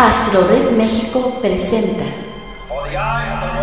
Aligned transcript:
AstroRed 0.00 0.70
México 0.72 1.20
presenta. 1.42 2.06
For 2.68 2.88
the 2.88 2.96
eyes 2.96 3.42
of 3.44 3.60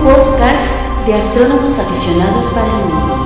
Un 0.00 0.06
podcast 0.06 1.04
de 1.06 1.14
astrónomos 1.14 1.78
aficionados 1.78 2.46
para 2.48 2.66
el 2.66 2.84
mundo. 2.86 3.16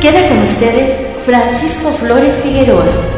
Queda 0.00 0.28
con 0.28 0.38
ustedes 0.38 0.96
Francisco 1.26 1.90
Flores 1.92 2.40
Figueroa. 2.42 3.11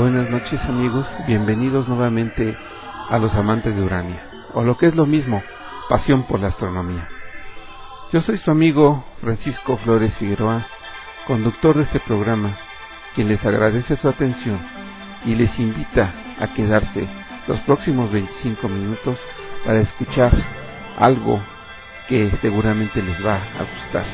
Buenas 0.00 0.30
noches 0.30 0.58
amigos, 0.64 1.06
bienvenidos 1.26 1.86
nuevamente 1.86 2.56
a 3.10 3.18
los 3.18 3.34
amantes 3.34 3.76
de 3.76 3.82
Urania, 3.82 4.18
o 4.54 4.64
lo 4.64 4.78
que 4.78 4.86
es 4.86 4.94
lo 4.94 5.04
mismo, 5.04 5.42
pasión 5.90 6.22
por 6.22 6.40
la 6.40 6.48
astronomía. 6.48 7.06
Yo 8.10 8.22
soy 8.22 8.38
su 8.38 8.50
amigo 8.50 9.04
Francisco 9.20 9.76
Flores 9.76 10.14
Figueroa, 10.14 10.66
conductor 11.26 11.76
de 11.76 11.82
este 11.82 12.00
programa, 12.00 12.56
quien 13.14 13.28
les 13.28 13.44
agradece 13.44 13.94
su 13.94 14.08
atención 14.08 14.58
y 15.26 15.34
les 15.34 15.58
invita 15.58 16.10
a 16.40 16.46
quedarse 16.54 17.06
los 17.46 17.60
próximos 17.60 18.10
25 18.10 18.70
minutos 18.70 19.18
para 19.66 19.80
escuchar 19.80 20.32
algo 20.98 21.40
que 22.08 22.30
seguramente 22.40 23.02
les 23.02 23.22
va 23.22 23.34
a 23.34 23.64
gustar. 23.74 24.04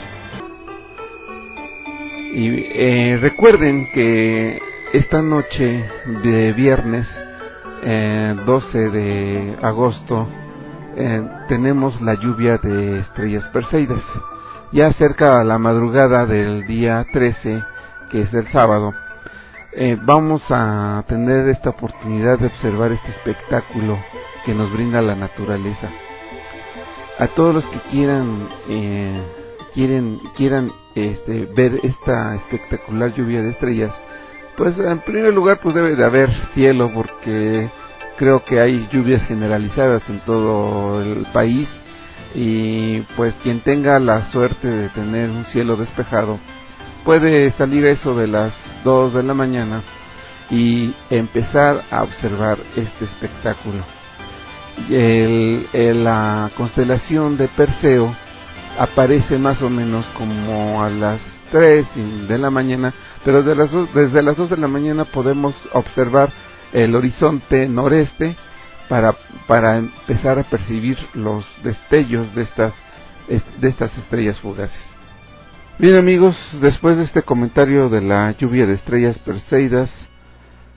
Y 2.35 2.49
eh, 2.73 3.19
recuerden 3.23 3.89
que 3.95 4.66
esta 4.93 5.23
noche 5.23 5.85
de 6.23 6.53
viernes 6.53 7.07
eh, 7.83 8.35
12 8.45 8.91
de 8.91 9.57
agosto 9.63 10.27
eh, 10.97 11.23
tenemos 11.49 12.01
la 12.01 12.15
lluvia 12.15 12.59
de 12.59 12.99
estrellas 13.01 13.45
perseidas. 13.49 14.03
Ya 14.73 14.93
cerca 14.93 15.41
a 15.41 15.45
la 15.45 15.59
madrugada 15.59 16.27
del 16.27 16.67
día 16.67 17.07
13, 17.13 17.63
que 18.11 18.23
es 18.23 18.35
el 18.35 18.47
sábado, 18.49 18.93
eh, 19.73 19.99
vamos 20.01 20.45
a 20.51 21.05
tener 21.07 21.49
esta 21.49 21.71
oportunidad 21.71 22.39
de 22.39 22.47
observar 22.47 22.93
este 22.93 23.11
espectáculo 23.11 23.99
que 24.45 24.55
nos 24.55 24.73
brinda 24.73 25.03
la 25.03 25.15
naturaleza. 25.15 25.89
A 27.19 27.27
todos 27.29 27.55
los 27.55 27.67
que 27.67 27.79
quieran 27.91 28.49
eh, 28.69 29.23
quieran 30.35 30.73
este, 30.95 31.45
ver 31.55 31.81
esta 31.83 32.35
espectacular 32.37 33.13
lluvia 33.13 33.43
de 33.43 33.51
estrellas, 33.51 33.95
pues 34.57 34.79
en 34.79 35.01
primer 35.01 35.33
lugar 35.35 35.61
pues 35.63 35.75
debe 35.75 35.95
de 35.97 36.05
haber 36.05 36.33
cielo 36.55 36.91
porque 36.95 37.71
creo 38.17 38.45
que 38.45 38.61
hay 38.61 38.89
lluvias 38.91 39.27
generalizadas 39.27 40.03
en 40.09 40.21
todo 40.21 41.03
el 41.03 41.27
país 41.33 41.69
y 42.35 43.01
pues 43.17 43.35
quien 43.43 43.61
tenga 43.61 43.99
la 43.99 44.25
suerte 44.31 44.69
de 44.69 44.89
tener 44.91 45.31
un 45.31 45.45
cielo 45.47 45.77
despejado 45.77 46.39
puede 47.05 47.51
salir 47.53 47.87
eso 47.87 48.17
de 48.17 48.27
las 48.27 48.53
2 48.85 49.15
de 49.15 49.23
la 49.23 49.35
mañana 49.35 49.83
y 50.51 50.95
empezar 51.11 51.83
a 51.91 52.03
observar 52.03 52.59
este 52.77 53.05
espectáculo. 53.05 53.83
El- 54.91 55.67
la 56.05 56.51
constelación 56.57 57.37
de 57.37 57.49
Perseo 57.49 58.15
aparece 58.79 59.39
más 59.39 59.63
o 59.63 59.71
menos 59.71 60.05
como 60.17 60.83
a 60.83 60.91
las 60.91 61.21
3 61.51 61.87
de 62.29 62.39
la 62.39 62.51
mañana, 62.51 62.93
pero 63.27 63.43
de 63.43 63.57
las 63.57 63.73
dos- 63.73 63.93
desde 63.93 64.23
las 64.23 64.37
2 64.37 64.51
de 64.51 64.57
la 64.57 64.69
mañana 64.69 65.05
podemos 65.05 65.53
observar 65.73 66.31
el 66.73 66.95
horizonte 66.95 67.69
noreste 67.69 68.37
para, 68.89 69.17
para 69.49 69.79
empezar 69.79 70.39
a 70.39 70.45
percibir 70.45 70.97
los 71.15 71.45
destellos 71.65 72.33
de 72.37 72.43
estas, 72.43 72.73
es- 73.29 73.43
de 73.61 73.67
estas 73.69 73.99
estrellas 73.99 74.39
fugaces. 74.39 74.81
Bien 75.81 75.97
amigos, 75.97 76.37
después 76.63 76.97
de 76.99 77.03
este 77.03 77.23
comentario 77.23 77.89
de 77.89 78.01
la 78.01 78.31
lluvia 78.31 78.65
de 78.65 78.75
estrellas 78.75 79.19
perseidas, 79.19 79.91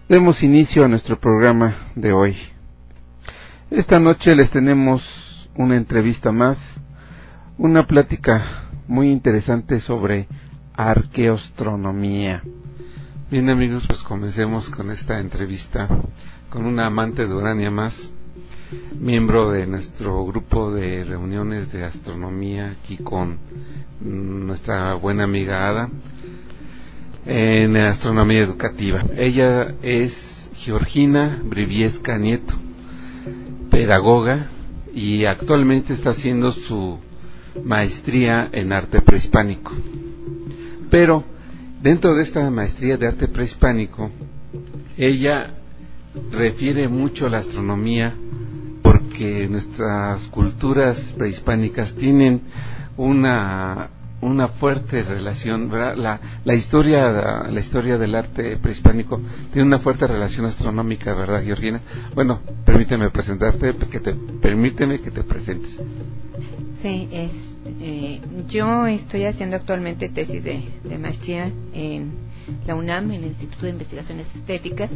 demos 0.09 0.41
inicio 0.41 0.83
a 0.83 0.87
nuestro 0.87 1.19
programa 1.19 1.75
de 1.93 2.13
hoy. 2.13 2.35
Esta 3.69 3.99
noche 3.99 4.35
les 4.35 4.49
tenemos 4.49 5.03
una 5.53 5.77
entrevista 5.77 6.31
más, 6.31 6.57
una 7.59 7.85
plática 7.85 8.63
muy 8.87 9.11
interesante 9.11 9.79
sobre 9.81 10.27
arqueostronomía. 10.79 12.41
Bien 13.29 13.49
amigos, 13.49 13.85
pues 13.85 14.01
comencemos 14.01 14.69
con 14.69 14.91
esta 14.91 15.19
entrevista 15.19 15.89
con 16.49 16.65
una 16.65 16.87
amante 16.87 17.25
de 17.27 17.33
Urania 17.33 17.69
más, 17.69 18.09
miembro 18.97 19.51
de 19.51 19.67
nuestro 19.67 20.25
grupo 20.25 20.71
de 20.71 21.03
reuniones 21.03 21.69
de 21.73 21.83
astronomía 21.83 22.71
aquí 22.71 22.95
con 22.95 23.37
nuestra 23.99 24.93
buena 24.93 25.25
amiga 25.25 25.67
Ada 25.69 25.89
en 27.25 27.75
astronomía 27.75 28.39
educativa. 28.39 29.01
Ella 29.17 29.75
es 29.81 30.49
Georgina 30.53 31.41
Briviesca 31.43 32.17
Nieto, 32.17 32.53
pedagoga 33.69 34.47
y 34.95 35.25
actualmente 35.25 35.91
está 35.91 36.11
haciendo 36.11 36.51
su 36.53 36.97
maestría 37.65 38.47
en 38.53 38.71
arte 38.71 39.01
prehispánico. 39.01 39.73
Pero 40.89 41.23
dentro 41.81 42.15
de 42.15 42.23
esta 42.23 42.49
maestría 42.49 42.97
de 42.97 43.07
arte 43.07 43.27
prehispánico, 43.27 44.09
ella 44.97 45.51
refiere 46.31 46.87
mucho 46.87 47.27
a 47.27 47.29
la 47.29 47.39
astronomía 47.39 48.13
porque 48.81 49.47
nuestras 49.49 50.27
culturas 50.27 51.13
prehispánicas 51.17 51.95
tienen 51.95 52.41
una 52.97 53.89
una 54.21 54.49
fuerte 54.49 55.01
relación, 55.03 55.69
¿verdad? 55.69 55.95
La, 55.95 56.19
la 56.43 56.53
historia 56.53 57.47
la 57.49 57.59
historia 57.59 57.97
del 57.97 58.15
arte 58.15 58.57
prehispánico 58.57 59.21
tiene 59.51 59.65
una 59.67 59.79
fuerte 59.79 60.07
relación 60.07 60.45
astronómica, 60.45 61.13
¿verdad, 61.13 61.41
Georgina? 61.43 61.79
Bueno, 62.13 62.41
permíteme 62.65 63.09
presentarte, 63.11 63.73
que 63.89 63.99
te 63.99 64.13
permíteme 64.13 64.99
que 64.99 65.11
te 65.11 65.23
presentes. 65.23 65.79
Sí, 66.81 67.07
es, 67.11 67.31
Eh, 67.81 68.19
yo 68.49 68.87
estoy 68.87 69.25
haciendo 69.25 69.55
actualmente 69.55 70.09
tesis 70.09 70.43
de, 70.43 70.63
de 70.83 70.97
maestría 70.97 71.51
en 71.73 72.29
la 72.65 72.75
UNAM, 72.75 73.11
en 73.11 73.23
el 73.23 73.29
Instituto 73.29 73.65
de 73.65 73.71
Investigaciones 73.71 74.27
Estéticas, 74.35 74.89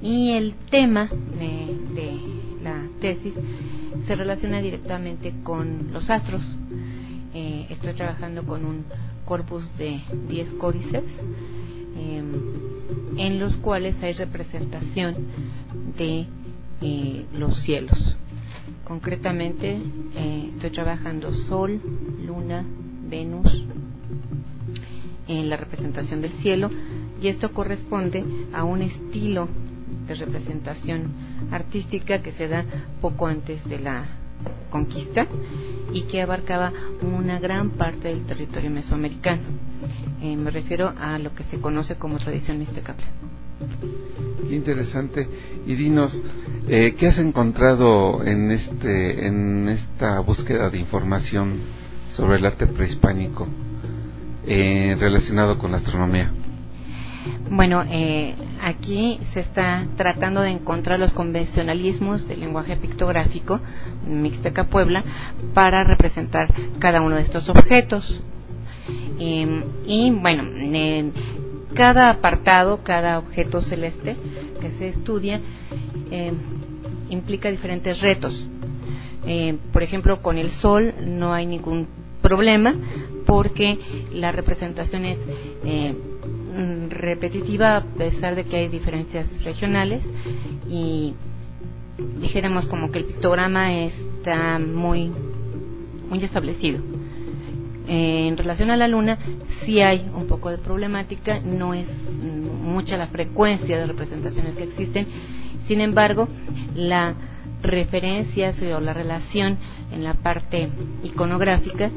y 0.00 0.32
el 0.32 0.54
tema 0.70 1.06
de, 1.08 2.20
la 2.62 2.86
tesis 3.00 3.34
se 4.06 4.16
relaciona 4.16 4.60
directamente 4.60 5.32
con 5.42 5.92
los 5.92 6.10
astros. 6.10 6.42
Eh, 7.34 7.66
estoy 7.70 7.94
trabajando 7.94 8.44
con 8.44 8.64
un 8.64 8.84
corpus 9.24 9.76
de 9.76 10.00
10 10.28 10.54
códices 10.54 11.04
eh, 11.96 12.22
en 13.18 13.38
los 13.38 13.56
cuales 13.56 14.02
hay 14.02 14.12
representación 14.14 15.14
de 15.96 16.26
eh, 16.80 17.24
los 17.34 17.60
cielos. 17.60 18.16
Concretamente 18.88 19.78
eh, 20.14 20.48
estoy 20.54 20.70
trabajando 20.70 21.34
Sol, 21.34 21.78
Luna, 22.24 22.64
Venus 23.06 23.64
en 25.28 25.50
la 25.50 25.58
representación 25.58 26.22
del 26.22 26.32
cielo 26.32 26.70
y 27.20 27.28
esto 27.28 27.52
corresponde 27.52 28.24
a 28.54 28.64
un 28.64 28.80
estilo 28.80 29.46
de 30.06 30.14
representación 30.14 31.12
artística 31.50 32.22
que 32.22 32.32
se 32.32 32.48
da 32.48 32.64
poco 33.02 33.26
antes 33.26 33.62
de 33.68 33.78
la 33.78 34.06
conquista 34.70 35.26
y 35.92 36.02
que 36.02 36.22
abarcaba 36.22 36.72
una 37.02 37.38
gran 37.38 37.70
parte 37.70 38.08
del 38.08 38.24
territorio 38.24 38.70
mesoamericano. 38.70 39.42
Eh, 40.22 40.34
me 40.34 40.50
refiero 40.50 40.94
a 40.98 41.18
lo 41.18 41.34
que 41.34 41.44
se 41.44 41.60
conoce 41.60 41.96
como 41.96 42.18
tradición 42.18 42.58
mixtecapla. 42.58 43.06
Qué 44.46 44.54
interesante. 44.54 45.28
Y 45.66 45.74
dinos, 45.74 46.20
eh, 46.68 46.94
¿qué 46.98 47.08
has 47.08 47.18
encontrado 47.18 48.22
en 48.24 48.50
este, 48.50 49.26
en 49.26 49.68
esta 49.68 50.20
búsqueda 50.20 50.70
de 50.70 50.78
información 50.78 51.58
sobre 52.10 52.36
el 52.38 52.46
arte 52.46 52.66
prehispánico 52.66 53.46
eh, 54.46 54.96
relacionado 54.98 55.58
con 55.58 55.70
la 55.70 55.78
astronomía? 55.78 56.32
Bueno, 57.50 57.82
eh, 57.90 58.34
aquí 58.62 59.18
se 59.32 59.40
está 59.40 59.86
tratando 59.96 60.40
de 60.40 60.50
encontrar 60.50 60.98
los 60.98 61.12
convencionalismos 61.12 62.26
del 62.28 62.40
lenguaje 62.40 62.76
pictográfico 62.76 63.60
Mixteca 64.06 64.64
Puebla 64.64 65.02
para 65.54 65.84
representar 65.84 66.52
cada 66.78 67.00
uno 67.00 67.16
de 67.16 67.22
estos 67.22 67.48
objetos. 67.48 68.20
Eh, 69.18 69.64
y 69.86 70.10
bueno, 70.10 70.44
en 70.56 71.12
cada 71.78 72.10
apartado, 72.10 72.82
cada 72.82 73.20
objeto 73.20 73.62
celeste 73.62 74.16
que 74.60 74.68
se 74.72 74.88
estudia 74.88 75.40
eh, 76.10 76.32
implica 77.08 77.52
diferentes 77.52 78.00
retos. 78.00 78.44
Eh, 79.24 79.56
por 79.72 79.84
ejemplo, 79.84 80.20
con 80.20 80.38
el 80.38 80.50
Sol 80.50 80.92
no 81.06 81.32
hay 81.32 81.46
ningún 81.46 81.86
problema 82.20 82.74
porque 83.26 83.78
la 84.12 84.32
representación 84.32 85.04
es 85.04 85.20
eh, 85.64 85.94
mm, 85.94 86.90
repetitiva 86.90 87.76
a 87.76 87.84
pesar 87.84 88.34
de 88.34 88.42
que 88.44 88.56
hay 88.56 88.66
diferencias 88.68 89.44
regionales 89.44 90.02
y 90.68 91.14
dijéramos 92.20 92.66
como 92.66 92.90
que 92.90 92.98
el 92.98 93.04
pictograma 93.04 93.72
está 93.72 94.58
muy 94.58 95.12
muy 96.10 96.24
establecido. 96.24 96.80
En 97.90 98.36
relación 98.36 98.70
a 98.70 98.76
la 98.76 98.86
luna, 98.86 99.16
sí 99.64 99.80
hay 99.80 100.10
un 100.14 100.26
poco 100.26 100.50
de 100.50 100.58
problemática, 100.58 101.40
no 101.40 101.72
es 101.72 101.88
mucha 102.22 102.98
la 102.98 103.06
frecuencia 103.06 103.78
de 103.78 103.86
representaciones 103.86 104.54
que 104.56 104.64
existen, 104.64 105.06
sin 105.66 105.80
embargo, 105.80 106.28
la 106.74 107.14
referencia 107.62 108.52
o 108.76 108.80
la 108.80 108.92
relación 108.92 109.56
en 109.90 110.04
la 110.04 110.14
parte 110.14 110.68
iconográfica 111.02 111.90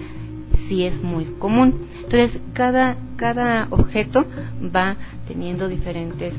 sí 0.67 0.85
es 0.85 1.03
muy 1.03 1.25
común. 1.39 1.87
Entonces, 2.03 2.41
cada, 2.53 2.95
cada 3.17 3.67
objeto 3.69 4.25
va 4.73 4.95
teniendo 5.27 5.67
diferentes 5.67 6.33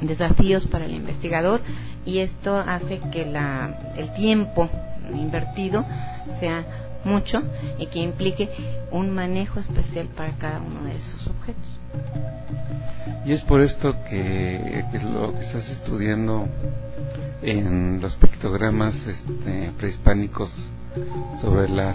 desafíos 0.00 0.66
para 0.66 0.86
el 0.86 0.92
investigador 0.92 1.60
y 2.04 2.18
esto 2.18 2.56
hace 2.56 3.00
que 3.12 3.26
la, 3.26 3.92
el 3.96 4.12
tiempo 4.14 4.68
invertido 5.14 5.84
sea 6.40 6.64
mucho 7.04 7.42
y 7.78 7.86
que 7.86 8.00
implique 8.00 8.48
un 8.90 9.10
manejo 9.10 9.60
especial 9.60 10.08
para 10.16 10.32
cada 10.32 10.60
uno 10.60 10.84
de 10.84 10.96
esos 10.96 11.26
objetos. 11.26 11.80
Y 13.24 13.32
es 13.32 13.42
por 13.42 13.60
esto 13.60 13.94
que, 14.08 14.84
lo 15.04 15.32
que 15.34 15.40
estás 15.40 15.68
estudiando 15.70 16.48
en 17.42 18.00
los 18.00 18.14
pictogramas 18.16 18.94
este, 19.06 19.72
prehispánicos 19.78 20.70
sobre 21.40 21.68
la 21.68 21.94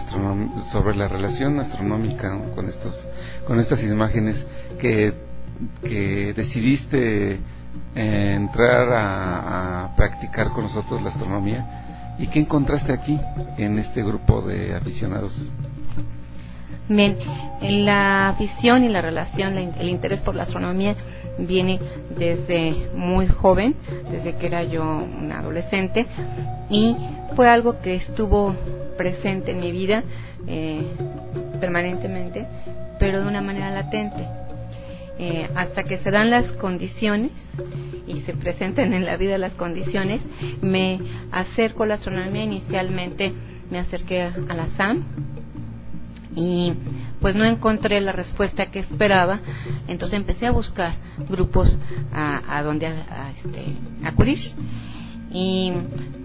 sobre 0.72 0.96
la 0.96 1.08
relación 1.10 1.60
astronómica 1.60 2.40
con 2.56 2.70
estos 2.70 3.06
con 3.46 3.60
estas 3.60 3.84
imágenes 3.84 4.46
que, 4.80 5.14
decidiste 6.36 7.40
entrar 7.94 8.88
a 8.92 9.94
practicar 9.96 10.52
con 10.52 10.64
nosotros 10.64 11.02
la 11.02 11.10
astronomía 11.10 11.85
¿Y 12.18 12.28
qué 12.28 12.40
encontraste 12.40 12.94
aquí 12.94 13.20
en 13.58 13.78
este 13.80 14.04
grupo 14.04 14.42
de 14.42 14.74
aficionados? 14.76 15.50
Bien, 16.88 17.18
la 17.62 18.30
afición 18.30 18.84
y 18.84 18.90
la 18.90 19.02
relación, 19.02 19.58
el 19.58 19.90
interés 19.90 20.22
por 20.22 20.36
la 20.36 20.44
astronomía 20.44 20.96
viene 21.40 21.80
desde 22.18 22.90
muy 22.96 23.28
joven, 23.28 23.76
desde 24.12 24.36
que 24.36 24.48
era 24.48 24.64
yo 24.64 24.84
una 24.84 25.40
adolescente, 25.40 26.06
y 26.70 26.96
fue 27.36 27.50
algo 27.50 27.80
que 27.82 27.96
estuvo 27.96 28.56
presente 28.98 29.52
en 29.52 29.60
mi 29.60 29.72
vida 29.72 30.04
eh, 30.48 30.84
permanentemente, 31.60 32.46
pero 33.00 33.22
de 33.22 33.28
una 33.28 33.42
manera 33.42 33.72
latente. 33.72 34.45
Eh, 35.18 35.50
hasta 35.56 35.86
que 35.86 35.98
se 35.98 36.12
dan 36.12 36.30
las 36.30 36.52
condiciones 36.54 37.32
y 38.06 38.20
se 38.22 38.34
presenten 38.34 38.94
en 38.94 39.06
la 39.06 39.16
vida 39.16 39.38
las 39.38 39.54
condiciones, 39.54 40.22
me 40.62 41.00
acerco 41.32 41.84
a 41.84 41.88
la 41.88 41.94
astronomía. 41.96 42.44
Inicialmente 42.44 43.34
me 43.72 43.80
acerqué 43.80 44.24
a 44.24 44.54
la 44.54 44.68
SAM 44.68 45.04
y 46.36 46.74
pues 47.22 47.34
no 47.34 47.46
encontré 47.46 48.02
la 48.02 48.12
respuesta 48.12 48.68
que 48.68 48.80
esperaba, 48.80 49.40
entonces 49.88 50.18
empecé 50.18 50.46
a 50.48 50.52
buscar 50.52 50.96
grupos 51.30 51.76
a, 52.14 52.62
donde 52.62 52.88
este, 52.88 53.64
acudir. 54.04 54.40
Y 55.32 55.74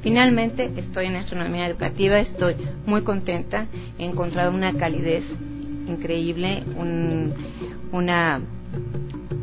finalmente 0.03 0.71
estoy 0.77 1.07
en 1.07 1.17
astronomía 1.17 1.67
educativa, 1.67 2.19
estoy 2.19 2.57
muy 2.87 3.03
contenta, 3.03 3.67
he 3.99 4.05
encontrado 4.05 4.53
una 4.53 4.73
calidez 4.75 5.25
increíble, 5.89 6.63
un, 6.77 7.33
una 7.93 8.41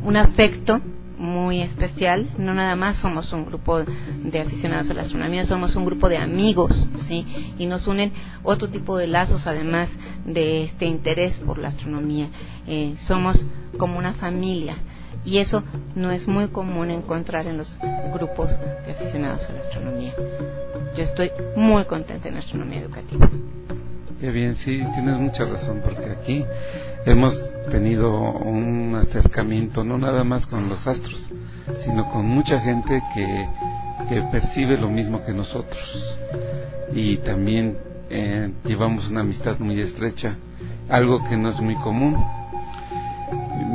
un 0.03 0.15
afecto 0.15 0.81
muy 1.17 1.61
especial. 1.61 2.29
No 2.37 2.53
nada 2.53 2.75
más 2.75 2.97
somos 2.97 3.33
un 3.33 3.45
grupo 3.45 3.79
de 3.79 4.39
aficionados 4.39 4.89
a 4.89 4.93
la 4.93 5.01
astronomía, 5.01 5.45
somos 5.45 5.75
un 5.75 5.85
grupo 5.85 6.09
de 6.09 6.17
amigos, 6.17 6.87
¿sí? 6.99 7.25
Y 7.57 7.65
nos 7.65 7.87
unen 7.87 8.13
otro 8.43 8.69
tipo 8.69 8.97
de 8.97 9.07
lazos 9.07 9.47
además 9.47 9.89
de 10.25 10.63
este 10.63 10.85
interés 10.85 11.37
por 11.39 11.57
la 11.57 11.69
astronomía. 11.69 12.29
Eh, 12.67 12.95
somos 12.97 13.45
como 13.77 13.97
una 13.97 14.13
familia 14.13 14.75
y 15.25 15.39
eso 15.39 15.63
no 15.95 16.11
es 16.11 16.27
muy 16.27 16.47
común 16.47 16.91
encontrar 16.91 17.47
en 17.47 17.57
los 17.57 17.77
grupos 18.13 18.51
de 18.85 18.91
aficionados 18.91 19.49
a 19.49 19.53
la 19.53 19.59
astronomía. 19.61 20.13
Yo 20.95 21.03
estoy 21.03 21.31
muy 21.55 21.83
contenta 21.85 22.29
en 22.29 22.37
astronomía 22.37 22.79
educativa. 22.79 23.29
Qué 24.19 24.31
bien, 24.31 24.55
sí, 24.55 24.81
tienes 24.95 25.17
mucha 25.19 25.45
razón, 25.45 25.81
porque 25.83 26.09
aquí 26.09 26.43
hemos 27.07 27.41
tenido 27.71 28.11
un 28.19 28.95
acercamiento 28.95 29.83
no 29.83 29.97
nada 29.97 30.23
más 30.23 30.45
con 30.45 30.67
los 30.67 30.85
astros, 30.87 31.29
sino 31.79 32.09
con 32.11 32.25
mucha 32.25 32.59
gente 32.59 33.01
que, 33.13 33.47
percibe 34.31 34.77
lo 34.77 34.89
mismo 34.89 35.23
que 35.25 35.33
nosotros. 35.33 36.17
Y 36.93 37.17
también 37.17 37.77
eh, 38.09 38.51
llevamos 38.65 39.09
una 39.09 39.21
amistad 39.21 39.57
muy 39.59 39.79
estrecha, 39.81 40.35
algo 40.89 41.23
que 41.27 41.35
no 41.35 41.49
es 41.49 41.59
muy 41.59 41.75
común. 41.75 42.17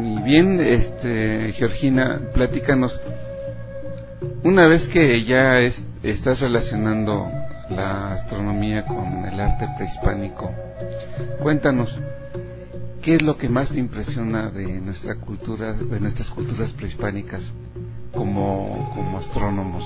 Y 0.02 0.22
bien, 0.22 0.60
este, 0.60 1.52
Georgina, 1.52 2.20
platícanos, 2.32 3.00
una 4.42 4.68
vez 4.68 4.88
que 4.88 5.24
ya 5.24 5.58
es, 5.58 5.84
estás 6.02 6.40
relacionando 6.40 7.30
la 7.70 8.12
astronomía 8.12 8.84
con 8.84 9.24
el 9.24 9.40
arte 9.40 9.68
prehispánico. 9.76 10.50
Cuéntanos, 11.42 11.98
¿qué 13.02 13.16
es 13.16 13.22
lo 13.22 13.36
que 13.36 13.48
más 13.48 13.70
te 13.70 13.80
impresiona 13.80 14.48
de 14.50 14.80
nuestra 14.80 15.16
cultura, 15.16 15.72
de 15.72 16.00
nuestras 16.00 16.30
culturas 16.30 16.72
prehispánicas 16.72 17.52
como, 18.12 18.92
como 18.94 19.18
astrónomos 19.18 19.84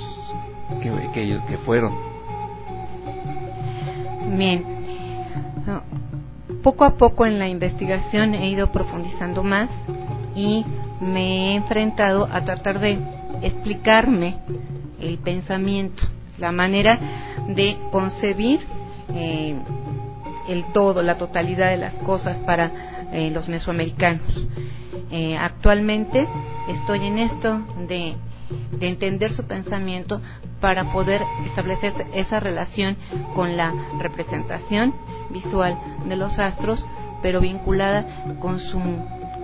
que, 0.82 0.90
que, 1.14 1.40
que 1.48 1.56
fueron? 1.58 1.94
Bien, 4.36 4.64
poco 6.62 6.84
a 6.84 6.96
poco 6.96 7.24
en 7.24 7.38
la 7.38 7.48
investigación 7.48 8.34
he 8.34 8.50
ido 8.50 8.70
profundizando 8.70 9.42
más 9.42 9.70
y 10.34 10.64
me 11.00 11.52
he 11.52 11.56
enfrentado 11.56 12.28
a 12.30 12.44
tratar 12.44 12.80
de 12.80 12.98
explicarme 13.40 14.38
el 15.00 15.18
pensamiento 15.18 16.02
la 16.38 16.52
manera 16.52 16.98
de 17.48 17.78
concebir 17.90 18.60
eh, 19.14 19.56
el 20.48 20.64
todo, 20.72 21.02
la 21.02 21.16
totalidad 21.16 21.70
de 21.70 21.78
las 21.78 21.94
cosas 21.94 22.38
para 22.40 22.95
eh, 23.12 23.30
los 23.30 23.48
mesoamericanos. 23.48 24.46
Eh, 25.10 25.36
actualmente 25.36 26.26
estoy 26.68 27.06
en 27.06 27.18
esto 27.18 27.62
de, 27.88 28.14
de 28.78 28.88
entender 28.88 29.32
su 29.32 29.44
pensamiento 29.44 30.20
para 30.60 30.92
poder 30.92 31.22
establecer 31.44 31.92
esa 32.14 32.40
relación 32.40 32.96
con 33.34 33.56
la 33.56 33.72
representación 33.98 34.94
visual 35.30 35.78
de 36.08 36.16
los 36.16 36.38
astros, 36.38 36.84
pero 37.22 37.40
vinculada 37.40 38.36
con 38.40 38.60
su, 38.60 38.80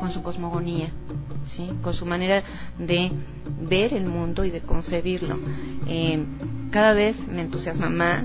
con 0.00 0.10
su 0.12 0.22
cosmogonía, 0.22 0.88
¿sí? 1.46 1.70
con 1.82 1.94
su 1.94 2.06
manera 2.06 2.42
de 2.78 3.12
ver 3.60 3.92
el 3.94 4.06
mundo 4.06 4.44
y 4.44 4.50
de 4.50 4.60
concebirlo. 4.60 5.38
Eh, 5.86 6.24
cada 6.70 6.94
vez 6.94 7.16
me 7.28 7.42
entusiasma 7.42 7.88
más, 7.88 8.24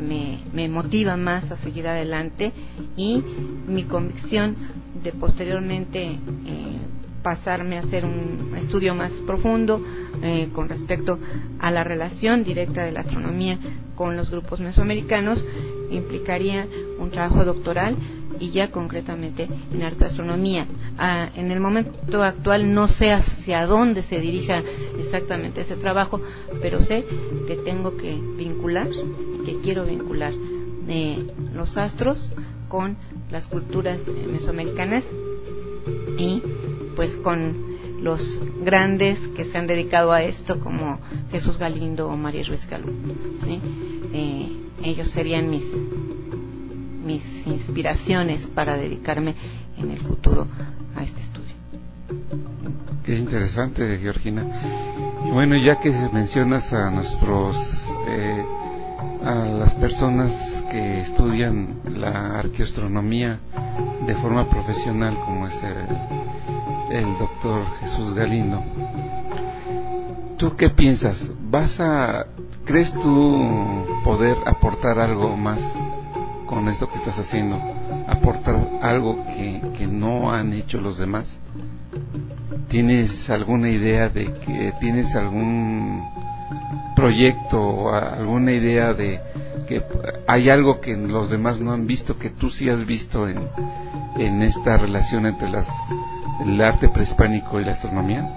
me, 0.00 0.40
me 0.52 0.68
motiva 0.68 1.16
más 1.16 1.50
a 1.50 1.56
seguir 1.58 1.86
adelante 1.86 2.52
y 2.96 3.22
mi 3.66 3.84
convicción 3.84 4.56
de 5.02 5.12
posteriormente 5.12 6.02
eh, 6.02 6.78
pasarme 7.22 7.78
a 7.78 7.82
hacer 7.82 8.04
un 8.04 8.54
estudio 8.56 8.94
más 8.94 9.12
profundo 9.26 9.82
eh, 10.22 10.48
con 10.52 10.68
respecto 10.68 11.18
a 11.58 11.70
la 11.70 11.84
relación 11.84 12.44
directa 12.44 12.84
de 12.84 12.92
la 12.92 13.00
astronomía 13.00 13.58
con 13.94 14.16
los 14.16 14.30
grupos 14.30 14.60
mesoamericanos 14.60 15.44
implicaría 15.90 16.66
un 16.98 17.10
trabajo 17.10 17.44
doctoral 17.44 17.96
y 18.38 18.50
ya 18.50 18.70
concretamente 18.70 19.48
en 19.72 19.82
arte 19.82 20.06
astronomía. 20.06 20.66
Ah, 20.96 21.28
en 21.34 21.50
el 21.50 21.60
momento 21.60 22.22
actual 22.22 22.72
no 22.72 22.88
sé 22.88 23.12
hacia 23.12 23.66
dónde 23.66 24.02
se 24.02 24.20
dirija 24.20 24.62
exactamente 24.98 25.60
ese 25.60 25.76
trabajo, 25.76 26.20
pero 26.62 26.80
sé 26.80 27.04
que 27.46 27.56
tengo 27.56 27.96
que 27.96 28.18
vincular, 28.36 28.88
que 29.44 29.58
quiero 29.60 29.84
vincular 29.84 30.32
eh, 30.88 31.26
los 31.54 31.76
astros 31.76 32.32
con 32.68 32.96
las 33.30 33.46
culturas 33.46 34.00
mesoamericanas 34.06 35.04
y 36.18 36.42
pues 36.96 37.16
con 37.16 37.70
los 38.02 38.38
grandes 38.64 39.18
que 39.36 39.44
se 39.44 39.58
han 39.58 39.66
dedicado 39.66 40.12
a 40.12 40.22
esto 40.22 40.58
como 40.58 40.98
Jesús 41.30 41.58
Galindo 41.58 42.08
o 42.08 42.16
María 42.16 42.42
Ruiz 42.44 42.66
Galú. 42.68 42.92
¿sí? 43.44 43.60
Eh, 44.12 44.48
ellos 44.82 45.08
serían 45.08 45.50
mis 45.50 45.64
mis 47.04 47.46
inspiraciones 47.46 48.46
para 48.46 48.76
dedicarme 48.76 49.34
en 49.76 49.90
el 49.90 50.00
futuro 50.00 50.46
a 50.96 51.02
este 51.02 51.20
estudio. 51.20 51.54
Qué 53.04 53.16
interesante, 53.16 53.98
Georgina. 53.98 54.44
Y 55.26 55.30
bueno, 55.30 55.56
ya 55.56 55.76
que 55.80 55.90
mencionas 56.12 56.72
a 56.72 56.90
nuestros, 56.90 57.56
eh, 58.08 58.44
a 59.24 59.34
las 59.44 59.74
personas 59.74 60.32
que 60.70 61.00
estudian 61.00 61.80
la 61.84 62.38
arqueastronomía 62.38 63.38
de 64.06 64.14
forma 64.16 64.48
profesional, 64.48 65.18
como 65.24 65.46
es 65.46 65.54
el, 66.90 67.18
doctor 67.18 67.62
Jesús 67.80 68.14
Galindo, 68.14 68.62
¿tú 70.38 70.56
qué 70.56 70.70
piensas? 70.70 71.28
¿Vas 71.50 71.78
a, 71.80 72.26
crees 72.64 72.92
tú 72.92 73.86
poder 74.04 74.36
aportar 74.46 74.98
algo 74.98 75.36
más 75.36 75.60
con 76.46 76.68
esto 76.68 76.88
que 76.88 76.96
estás 76.96 77.18
haciendo? 77.18 77.60
¿Aportar 78.08 78.56
algo 78.82 79.24
que, 79.26 79.60
que 79.76 79.86
no 79.86 80.32
han 80.32 80.52
hecho 80.52 80.80
los 80.80 80.98
demás? 80.98 81.26
¿Tienes 82.68 83.28
alguna 83.28 83.68
idea 83.68 84.08
de 84.08 84.32
que 84.34 84.72
tienes 84.80 85.14
algún 85.14 86.19
proyecto 87.00 87.60
o 87.60 87.94
alguna 87.94 88.52
idea 88.52 88.92
de 88.92 89.20
que 89.66 89.82
hay 90.26 90.50
algo 90.50 90.80
que 90.80 90.96
los 90.96 91.30
demás 91.30 91.58
no 91.58 91.72
han 91.72 91.86
visto 91.86 92.18
que 92.18 92.28
tú 92.30 92.50
sí 92.50 92.68
has 92.68 92.84
visto 92.84 93.26
en, 93.26 93.38
en 94.18 94.42
esta 94.42 94.76
relación 94.76 95.24
entre 95.24 95.48
las, 95.48 95.66
el 96.44 96.60
arte 96.60 96.88
prehispánico 96.88 97.58
y 97.58 97.64
la 97.64 97.72
astronomía? 97.72 98.28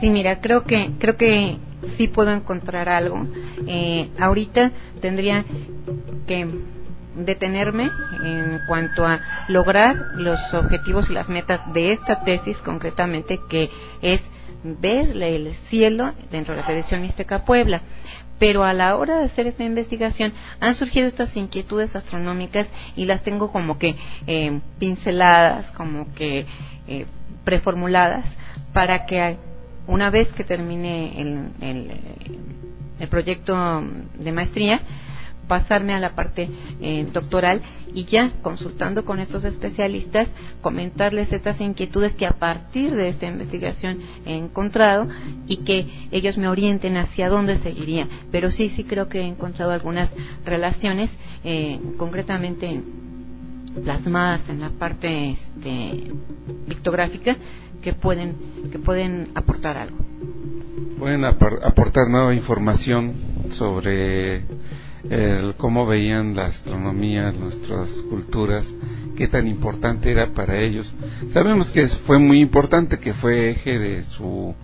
Sí, 0.00 0.10
mira, 0.10 0.40
creo 0.40 0.64
que 0.64 0.92
creo 0.98 1.16
que 1.16 1.58
sí 1.96 2.08
puedo 2.08 2.32
encontrar 2.32 2.88
algo. 2.88 3.24
Eh, 3.66 4.10
ahorita 4.18 4.72
tendría 5.00 5.44
que 6.26 6.46
detenerme 7.14 7.90
en 8.24 8.60
cuanto 8.66 9.06
a 9.06 9.20
lograr 9.48 9.94
los 10.14 10.40
objetivos 10.54 11.08
y 11.10 11.14
las 11.14 11.28
metas 11.28 11.60
de 11.72 11.92
esta 11.92 12.22
tesis 12.24 12.56
concretamente 12.58 13.38
que 13.48 13.70
es 14.02 14.20
ver 14.62 15.10
el 15.22 15.54
cielo 15.68 16.12
dentro 16.30 16.54
de 16.54 16.60
la 16.60 16.66
Federación 16.66 17.02
Mixteca 17.02 17.44
Puebla. 17.44 17.82
Pero 18.38 18.62
a 18.64 18.72
la 18.72 18.96
hora 18.96 19.18
de 19.18 19.24
hacer 19.24 19.46
esta 19.48 19.64
investigación 19.64 20.32
han 20.60 20.74
surgido 20.74 21.06
estas 21.08 21.36
inquietudes 21.36 21.96
astronómicas 21.96 22.68
y 22.94 23.04
las 23.06 23.22
tengo 23.22 23.50
como 23.50 23.78
que 23.78 23.96
eh, 24.26 24.60
pinceladas, 24.78 25.70
como 25.72 26.12
que 26.14 26.46
eh, 26.86 27.06
preformuladas 27.44 28.24
para 28.72 29.06
que 29.06 29.36
una 29.88 30.10
vez 30.10 30.28
que 30.32 30.44
termine 30.44 31.20
el, 31.20 31.48
el, 31.60 32.00
el 33.00 33.08
proyecto 33.08 33.82
de 34.18 34.32
maestría 34.32 34.80
pasarme 35.48 35.94
a 35.94 36.00
la 36.00 36.14
parte 36.14 36.48
eh, 36.80 37.06
doctoral 37.12 37.60
y 37.94 38.04
ya 38.04 38.32
consultando 38.42 39.04
con 39.04 39.18
estos 39.18 39.44
especialistas 39.44 40.28
comentarles 40.60 41.32
estas 41.32 41.60
inquietudes 41.60 42.12
que 42.12 42.26
a 42.26 42.32
partir 42.32 42.94
de 42.94 43.08
esta 43.08 43.26
investigación 43.26 43.98
he 44.26 44.36
encontrado 44.36 45.08
y 45.46 45.58
que 45.58 45.86
ellos 46.12 46.36
me 46.38 46.48
orienten 46.48 46.96
hacia 46.96 47.28
dónde 47.28 47.56
seguiría. 47.56 48.06
Pero 48.30 48.50
sí, 48.50 48.70
sí 48.76 48.84
creo 48.84 49.08
que 49.08 49.20
he 49.20 49.26
encontrado 49.26 49.72
algunas 49.72 50.10
relaciones 50.44 51.10
eh, 51.44 51.80
concretamente 51.96 52.80
plasmadas 53.82 54.40
en 54.48 54.60
la 54.60 54.70
parte 54.70 55.30
este, 55.30 56.12
pictográfica 56.68 57.36
que 57.82 57.92
pueden 57.94 58.34
que 58.72 58.78
pueden 58.78 59.28
aportar 59.34 59.76
algo. 59.76 59.98
Pueden 60.98 61.24
aportar 61.24 62.08
nueva 62.08 62.34
información 62.34 63.14
sobre 63.50 64.42
el 65.08 65.54
cómo 65.56 65.86
veían 65.86 66.34
la 66.34 66.46
astronomía, 66.46 67.32
nuestras 67.32 67.90
culturas, 68.10 68.72
qué 69.16 69.28
tan 69.28 69.46
importante 69.46 70.10
era 70.10 70.32
para 70.32 70.58
ellos. 70.60 70.92
Sabemos 71.30 71.70
que 71.72 71.86
fue 71.86 72.18
muy 72.18 72.40
importante, 72.40 72.98
que 72.98 73.14
fue 73.14 73.50
eje 73.50 73.78
de 73.78 74.04
su 74.04 74.54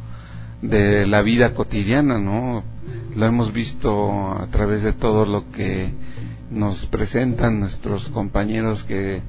de 0.63 1.07
la 1.07 1.21
vida 1.21 1.55
cotidiana, 1.55 2.19
¿no? 2.19 2.65
Lo 3.17 3.27
hemos 3.27 3.53
visto 3.53 4.33
a 4.33 4.47
través 4.51 4.83
de 4.83 4.93
todo 4.93 5.27
lo 5.27 5.51
que 5.51 5.91
nos 6.51 6.87
presentan 6.87 7.61
nuestros 7.61 8.09
compañeros 8.11 8.83
que 8.85 9.21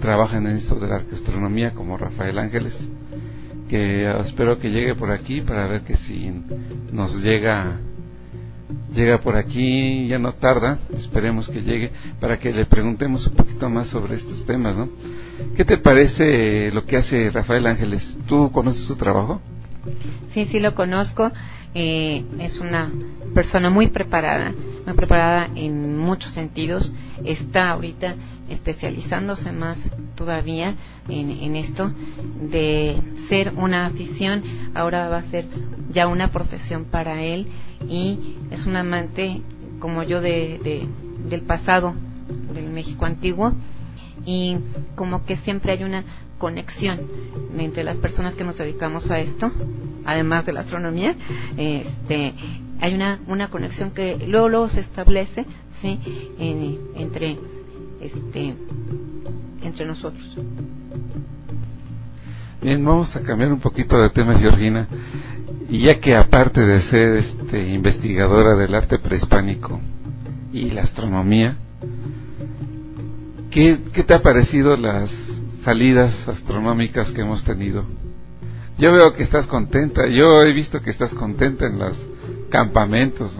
trabajan 0.00 0.46
en 0.46 0.56
esto 0.56 0.76
de 0.76 0.88
la 0.88 1.02
astronomía, 1.12 1.72
como 1.72 1.96
Rafael 1.96 2.38
Ángeles, 2.38 2.88
que 3.68 4.10
espero 4.20 4.58
que 4.58 4.70
llegue 4.70 4.94
por 4.94 5.10
aquí 5.10 5.40
para 5.40 5.66
ver 5.66 5.82
que 5.82 5.96
si 5.96 6.30
nos 6.92 7.22
llega 7.22 7.78
llega 8.94 9.18
por 9.18 9.36
aquí, 9.36 10.06
ya 10.08 10.18
no 10.18 10.32
tarda, 10.32 10.78
esperemos 10.92 11.48
que 11.48 11.62
llegue 11.62 11.90
para 12.20 12.38
que 12.38 12.52
le 12.52 12.66
preguntemos 12.66 13.26
un 13.26 13.34
poquito 13.34 13.68
más 13.68 13.88
sobre 13.88 14.14
estos 14.16 14.44
temas, 14.44 14.76
¿no? 14.76 14.88
¿Qué 15.56 15.64
te 15.64 15.78
parece 15.78 16.70
lo 16.72 16.84
que 16.84 16.96
hace 16.96 17.30
Rafael 17.30 17.66
Ángeles? 17.66 18.16
¿Tú 18.26 18.50
conoces 18.52 18.84
su 18.84 18.96
trabajo? 18.96 19.40
Sí, 20.32 20.44
sí 20.46 20.60
lo 20.60 20.74
conozco. 20.74 21.30
Eh, 21.74 22.24
es 22.38 22.58
una 22.60 22.90
persona 23.34 23.70
muy 23.70 23.88
preparada, 23.88 24.52
muy 24.86 24.94
preparada 24.94 25.48
en 25.54 25.98
muchos 25.98 26.32
sentidos. 26.32 26.92
Está 27.24 27.70
ahorita 27.70 28.14
especializándose 28.50 29.52
más 29.52 29.78
todavía 30.14 30.74
en, 31.08 31.30
en, 31.30 31.56
esto 31.56 31.90
de 32.50 33.00
ser 33.28 33.54
una 33.56 33.86
afición, 33.86 34.42
ahora 34.74 35.08
va 35.08 35.18
a 35.18 35.22
ser 35.24 35.46
ya 35.90 36.06
una 36.06 36.28
profesión 36.30 36.84
para 36.84 37.22
él 37.22 37.48
y 37.88 38.36
es 38.50 38.66
un 38.66 38.76
amante 38.76 39.40
como 39.78 40.02
yo 40.02 40.20
de, 40.20 40.60
de, 40.62 40.88
del 41.28 41.42
pasado 41.42 41.94
del 42.52 42.70
México 42.70 43.04
antiguo 43.04 43.52
y 44.24 44.56
como 44.94 45.24
que 45.24 45.36
siempre 45.36 45.72
hay 45.72 45.84
una 45.84 46.04
conexión 46.38 47.00
entre 47.56 47.84
las 47.84 47.96
personas 47.98 48.34
que 48.34 48.44
nos 48.44 48.58
dedicamos 48.58 49.10
a 49.10 49.20
esto, 49.20 49.50
además 50.04 50.46
de 50.46 50.52
la 50.52 50.60
astronomía, 50.60 51.14
este, 51.56 52.34
hay 52.80 52.94
una, 52.94 53.20
una 53.26 53.48
conexión 53.48 53.92
que 53.92 54.16
luego, 54.26 54.48
luego 54.48 54.68
se 54.68 54.80
establece 54.80 55.46
¿sí? 55.82 55.98
Entre, 56.96 57.36
este, 58.00 58.54
entre 59.62 59.86
nosotros. 59.86 60.38
Bien, 62.62 62.84
vamos 62.84 63.14
a 63.16 63.22
cambiar 63.22 63.52
un 63.52 63.58
poquito 63.58 64.00
de 64.00 64.08
tema, 64.10 64.38
Georgina. 64.38 64.86
Y 65.72 65.78
ya 65.78 65.98
que 66.00 66.14
aparte 66.14 66.60
de 66.60 66.82
ser 66.82 67.14
este, 67.14 67.70
investigadora 67.70 68.54
del 68.56 68.74
arte 68.74 68.98
prehispánico 68.98 69.80
y 70.52 70.68
la 70.68 70.82
astronomía, 70.82 71.56
¿qué, 73.50 73.78
¿qué 73.94 74.02
te 74.04 74.12
ha 74.12 74.20
parecido 74.20 74.76
las 74.76 75.10
salidas 75.64 76.28
astronómicas 76.28 77.10
que 77.12 77.22
hemos 77.22 77.42
tenido? 77.42 77.86
Yo 78.76 78.92
veo 78.92 79.14
que 79.14 79.22
estás 79.22 79.46
contenta, 79.46 80.02
yo 80.14 80.42
he 80.42 80.52
visto 80.52 80.78
que 80.82 80.90
estás 80.90 81.14
contenta 81.14 81.66
en 81.66 81.78
los 81.78 82.06
campamentos, 82.50 83.38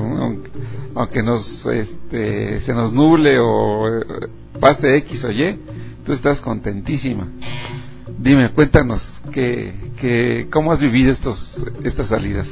aunque 0.95 1.23
nos 1.23 1.67
este, 1.67 2.63
se 2.63 2.73
nos 2.73 2.95
nuble 2.95 3.37
o 3.41 4.01
pase 4.59 4.97
X 4.97 5.23
o 5.25 5.31
Y, 5.31 5.59
tú 6.07 6.15
estás 6.15 6.41
contentísima. 6.41 7.29
Dime, 8.19 8.51
cuéntanos, 8.53 9.03
que, 9.33 9.75
que, 10.01 10.49
¿cómo 10.51 10.73
has 10.73 10.81
vivido 10.81 11.11
estos, 11.11 11.65
estas 11.85 12.09
salidas? 12.09 12.49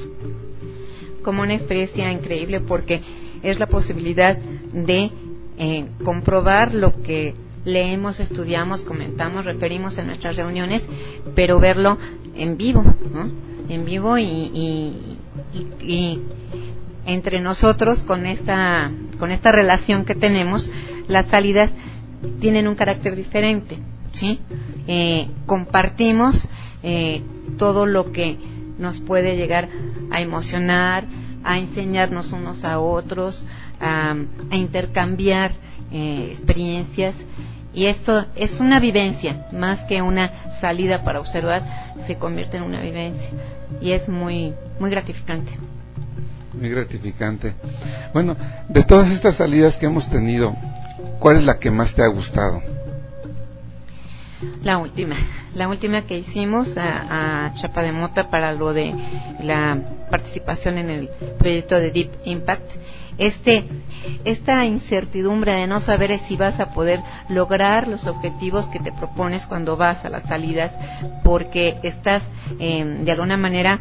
Como 1.22 1.42
una 1.42 1.54
experiencia 1.54 2.10
increíble 2.10 2.60
porque 2.60 3.02
es 3.42 3.58
la 3.58 3.66
posibilidad 3.66 4.36
de 4.36 5.10
eh, 5.58 5.86
comprobar 6.04 6.74
lo 6.74 7.02
que 7.02 7.34
leemos, 7.64 8.20
estudiamos, 8.20 8.82
comentamos, 8.82 9.44
referimos 9.44 9.98
en 9.98 10.06
nuestras 10.06 10.36
reuniones, 10.36 10.82
pero 11.34 11.60
verlo 11.60 11.98
en 12.34 12.56
vivo, 12.56 12.82
¿no? 13.12 13.30
En 13.68 13.84
vivo 13.84 14.18
y, 14.18 14.24
y, 14.24 15.18
y, 15.52 15.84
y 15.84 16.22
entre 17.06 17.40
nosotros 17.40 18.02
con 18.02 18.26
esta 18.26 18.90
con 19.18 19.30
esta 19.30 19.52
relación 19.52 20.04
que 20.04 20.14
tenemos, 20.14 20.70
las 21.06 21.26
salidas 21.26 21.70
tienen 22.40 22.66
un 22.66 22.74
carácter 22.74 23.14
diferente, 23.16 23.78
¿sí? 24.12 24.40
Eh, 24.86 25.28
compartimos 25.46 26.48
eh, 26.82 27.22
todo 27.58 27.86
lo 27.86 28.12
que 28.12 28.38
nos 28.78 29.00
puede 29.00 29.36
llegar 29.36 29.68
a 30.10 30.20
emocionar, 30.20 31.04
a 31.44 31.58
enseñarnos 31.58 32.32
unos 32.32 32.64
a 32.64 32.78
otros, 32.78 33.44
a, 33.80 34.14
intercambiar 34.52 35.52
eh, 35.92 36.30
experiencias. 36.32 37.14
Y 37.72 37.86
esto 37.86 38.26
es 38.34 38.58
una 38.58 38.80
vivencia 38.80 39.46
más 39.52 39.82
que 39.84 40.02
una 40.02 40.58
salida 40.60 41.04
para 41.04 41.20
observar 41.20 41.94
se 42.06 42.16
convierte 42.16 42.56
en 42.56 42.64
una 42.64 42.80
vivencia. 42.80 43.30
Y 43.80 43.92
es 43.92 44.08
muy 44.08 44.52
muy 44.80 44.90
gratificante. 44.90 45.52
Muy 46.52 46.68
gratificante. 46.68 47.54
Bueno 48.12 48.36
de 48.68 48.82
todas 48.82 49.10
estas 49.10 49.36
salidas 49.36 49.76
que 49.76 49.86
hemos 49.86 50.10
tenido 50.10 50.54
cuál 51.20 51.36
es 51.36 51.44
la 51.44 51.58
que 51.58 51.70
más 51.70 51.94
te 51.94 52.02
ha 52.02 52.08
gustado 52.08 52.60
la 54.62 54.78
última 54.78 55.16
la 55.54 55.68
última 55.68 56.02
que 56.02 56.18
hicimos 56.18 56.76
a, 56.76 57.46
a 57.46 57.52
Chapa 57.54 57.82
de 57.82 57.92
Mota 57.92 58.30
para 58.30 58.52
lo 58.52 58.72
de 58.72 58.94
la 59.40 59.78
participación 60.10 60.78
en 60.78 60.90
el 60.90 61.08
proyecto 61.38 61.76
de 61.78 61.90
Deep 61.90 62.10
Impact. 62.24 62.72
Este 63.18 63.64
esta 64.24 64.64
incertidumbre 64.64 65.52
de 65.52 65.66
no 65.66 65.80
saber 65.80 66.18
si 66.28 66.36
vas 66.36 66.58
a 66.60 66.72
poder 66.72 67.00
lograr 67.28 67.88
los 67.88 68.06
objetivos 68.06 68.66
que 68.68 68.78
te 68.78 68.92
propones 68.92 69.44
cuando 69.46 69.76
vas 69.76 70.04
a 70.04 70.08
las 70.08 70.22
salidas 70.24 70.72
porque 71.22 71.78
estás 71.82 72.22
eh, 72.58 72.84
de 73.02 73.12
alguna 73.12 73.36
manera 73.36 73.80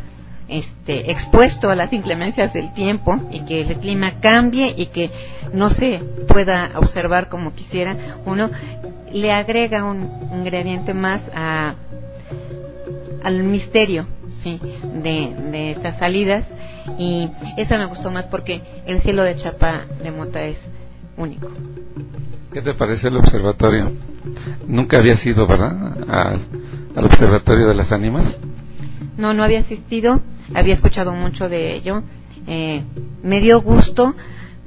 este, 0.50 1.12
expuesto 1.12 1.70
a 1.70 1.76
las 1.76 1.94
inclemencias 1.94 2.52
del 2.54 2.74
tiempo 2.74 3.18
y 3.32 3.42
que 3.42 3.62
el 3.62 3.78
clima 3.78 4.20
cambie 4.20 4.74
y 4.76 4.88
que 4.88 5.12
no 5.54 5.70
se 5.70 6.00
pueda 6.28 6.72
observar 6.76 7.30
como 7.30 7.54
quisiera, 7.54 8.18
uno 8.26 8.50
le 9.14 9.32
agrega 9.32 9.84
un 9.84 10.10
ingrediente 10.34 10.94
más 10.94 11.22
a, 11.34 11.76
al 13.24 13.44
misterio 13.44 14.06
sí, 14.44 14.60
de, 15.04 15.36
de 15.52 15.72
estas 15.72 15.98
salidas 15.98 16.46
y 16.98 17.30
esa 17.58 17.78
me 17.78 17.86
gustó 17.86 18.12
más 18.12 18.28
porque 18.28 18.62
el 18.86 19.02
cielo 19.02 19.24
de 19.24 19.36
Chapa 19.36 19.86
de 20.02 20.12
Mota 20.12 20.44
es 20.44 20.58
único. 21.18 21.50
¿Qué 22.52 22.62
te 22.62 22.74
parece 22.74 23.10
el 23.10 23.18
observatorio? 23.18 23.92
Nunca 24.68 24.98
había 24.98 25.16
ido, 25.24 25.46
¿verdad? 25.46 25.98
A, 26.10 26.38
al 26.96 27.06
observatorio 27.06 27.68
de 27.68 27.76
las 27.76 27.92
ánimas. 27.92 28.38
No, 29.18 29.34
no 29.34 29.44
había 29.44 29.60
asistido, 29.60 30.22
había 30.56 30.74
escuchado 30.74 31.14
mucho 31.14 31.48
de 31.48 31.76
ello. 31.76 32.02
Eh, 32.48 32.84
me 33.22 33.40
dio 33.42 33.62
gusto 33.62 34.16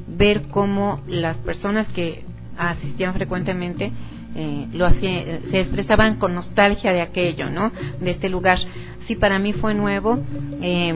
ver 0.07 0.43
cómo 0.49 1.01
las 1.09 1.39
personas 1.39 1.89
que 1.89 2.25
asistían 2.57 3.15
frecuentemente 3.15 3.93
eh, 4.35 4.67
lo 4.73 4.87
hacían, 4.87 5.43
se 5.51 5.61
expresaban 5.61 6.17
con 6.19 6.35
nostalgia 6.35 6.93
de 6.93 7.01
aquello, 7.01 7.51
¿no? 7.51 7.73
De 8.01 8.11
este 8.11 8.29
lugar. 8.29 8.59
Sí, 9.07 9.17
para 9.17 9.39
mí 9.39 9.53
fue 9.53 9.75
nuevo. 9.75 10.19
Eh, 10.61 10.95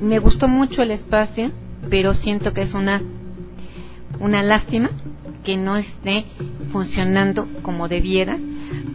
me 0.00 0.18
gustó 0.18 0.48
mucho 0.48 0.82
el 0.82 0.92
espacio, 0.92 1.50
pero 1.90 2.14
siento 2.14 2.52
que 2.52 2.62
es 2.62 2.74
una 2.74 3.02
una 4.20 4.42
lástima 4.42 4.90
que 5.44 5.56
no 5.56 5.76
esté 5.76 6.26
funcionando 6.70 7.48
como 7.62 7.88
debiera, 7.88 8.38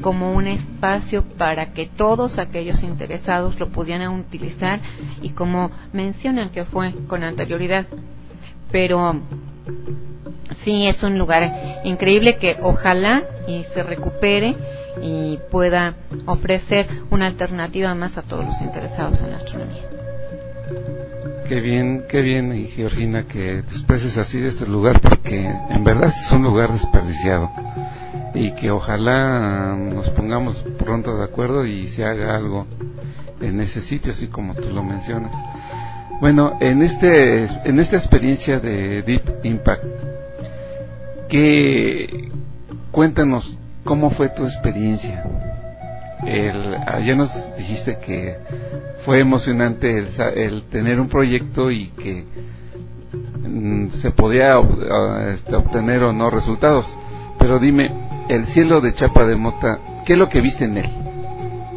como 0.02 0.34
un 0.34 0.48
espacio 0.48 1.24
para 1.24 1.74
que 1.74 1.88
todos 1.88 2.38
aquellos 2.38 2.84
interesados 2.84 3.60
lo 3.60 3.70
pudieran 3.70 4.12
utilizar 4.20 4.80
y 5.22 5.30
como 5.32 5.72
mencionan 5.92 6.50
que 6.50 6.64
fue 6.64 6.94
con 7.08 7.24
anterioridad. 7.24 7.88
Pero 8.72 9.20
sí 10.64 10.88
es 10.88 11.02
un 11.04 11.18
lugar 11.18 11.82
increíble 11.84 12.38
que 12.38 12.58
ojalá 12.62 13.24
y 13.48 13.64
se 13.74 13.84
recupere 13.84 14.56
y 15.02 15.40
pueda 15.52 15.96
ofrecer 16.26 16.88
una 17.12 17.28
alternativa 17.28 17.94
más 17.96 18.18
a 18.18 18.24
todos 18.24 18.46
los 18.46 18.62
interesados 18.62 19.22
en 19.22 19.32
la 19.32 19.38
astronomía. 19.38 19.84
Qué 21.48 21.60
bien, 21.60 22.06
qué 22.10 22.22
bien, 22.22 22.68
Georgina, 22.70 23.26
que 23.28 23.62
te 23.62 23.76
expreses 23.76 24.18
así 24.18 24.40
de 24.40 24.48
este 24.48 24.66
lugar, 24.66 25.00
porque 25.00 25.46
en 25.46 25.84
verdad 25.84 26.12
es 26.20 26.32
un 26.32 26.42
lugar 26.42 26.72
desperdiciado. 26.72 27.52
Y 28.34 28.52
que 28.54 28.72
ojalá 28.72 29.76
nos 29.78 30.10
pongamos 30.10 30.66
pronto 30.80 31.16
de 31.16 31.24
acuerdo 31.24 31.64
y 31.66 31.88
se 31.90 32.04
haga 32.04 32.36
algo 32.36 32.66
en 33.40 33.62
ese 33.62 33.82
sitio, 33.82 34.12
así 34.12 34.28
como 34.28 34.56
tú 34.56 34.70
lo 34.74 34.84
mencionas. 34.84 35.32
Bueno, 36.22 36.58
en, 36.62 36.82
este, 36.82 37.44
en 37.44 37.80
esta 37.80 37.98
experiencia 37.98 38.60
de 38.60 39.02
Deep 39.02 39.40
Impact, 39.44 39.84
que, 41.28 42.32
cuéntanos 42.92 43.58
cómo 43.84 44.10
fue 44.10 44.30
tu 44.30 44.44
experiencia. 44.44 45.24
El, 46.26 46.78
ya 47.06 47.16
nos 47.16 47.30
dijiste 47.58 47.98
que 47.98 48.38
fue 49.06 49.20
emocionante 49.20 49.98
el, 49.98 50.08
el 50.36 50.64
tener 50.64 51.00
un 51.00 51.10
proyecto 51.10 51.70
y 51.70 51.88
que 51.90 52.24
mm, 53.48 53.90
se 53.90 54.12
podía 54.12 54.58
uh, 54.60 55.30
este, 55.34 55.56
obtener 55.56 56.04
o 56.04 56.14
no 56.14 56.30
resultados. 56.30 56.88
Pero 57.38 57.60
dime, 57.60 57.92
el 58.30 58.46
cielo 58.46 58.80
de 58.80 58.94
Chapa 58.96 59.26
de 59.26 59.36
Mota, 59.36 59.80
¿qué 60.06 60.14
es 60.14 60.20
lo 60.20 60.30
que 60.30 60.40
viste 60.40 60.64
en 60.64 60.78
él? 60.78 60.90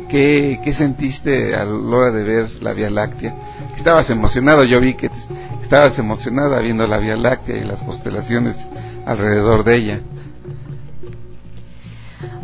¿Qué, 0.08 0.60
qué 0.62 0.72
sentiste 0.72 1.54
a 1.56 1.64
la 1.64 1.96
hora 1.96 2.12
de 2.12 2.22
ver 2.22 2.62
la 2.62 2.72
Vía 2.72 2.88
Láctea? 2.88 3.34
Estabas 3.78 4.10
emocionado, 4.10 4.64
yo 4.64 4.80
vi 4.80 4.94
que 4.94 5.08
estabas 5.62 5.96
emocionada 6.00 6.58
viendo 6.58 6.84
la 6.84 6.98
Vía 6.98 7.14
Láctea 7.14 7.58
y 7.58 7.64
las 7.64 7.80
constelaciones 7.80 8.56
alrededor 9.06 9.62
de 9.62 9.78
ella. 9.78 10.00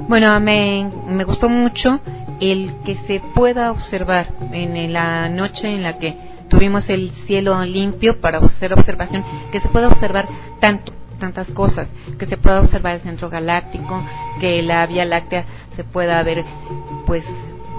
Bueno, 0.09 0.39
me, 0.39 0.89
me 1.09 1.25
gustó 1.25 1.49
mucho 1.49 2.01
el 2.41 2.77
que 2.85 2.95
se 3.09 3.21
pueda 3.35 3.73
observar 3.73 4.29
en 4.53 4.93
la 4.93 5.29
noche 5.29 5.69
en 5.69 5.83
la 5.83 5.99
que 5.99 6.17
tuvimos 6.49 6.89
el 6.89 7.11
cielo 7.11 7.65
limpio 7.65 8.21
para 8.21 8.39
hacer 8.39 8.73
observación, 8.73 9.25
que 9.51 9.61
se 9.61 9.69
pueda 9.69 9.89
observar 9.89 10.29
tanto, 10.61 10.93
tantas 11.19 11.49
cosas, 11.49 11.89
que 12.17 12.27
se 12.27 12.37
pueda 12.37 12.61
observar 12.61 12.95
el 12.95 13.01
centro 13.01 13.29
galáctico, 13.29 14.05
que 14.39 14.63
la 14.63 14.87
Vía 14.87 15.05
Láctea 15.05 15.45
se 15.75 15.83
pueda 15.83 16.23
ver 16.23 16.45
pues 17.07 17.25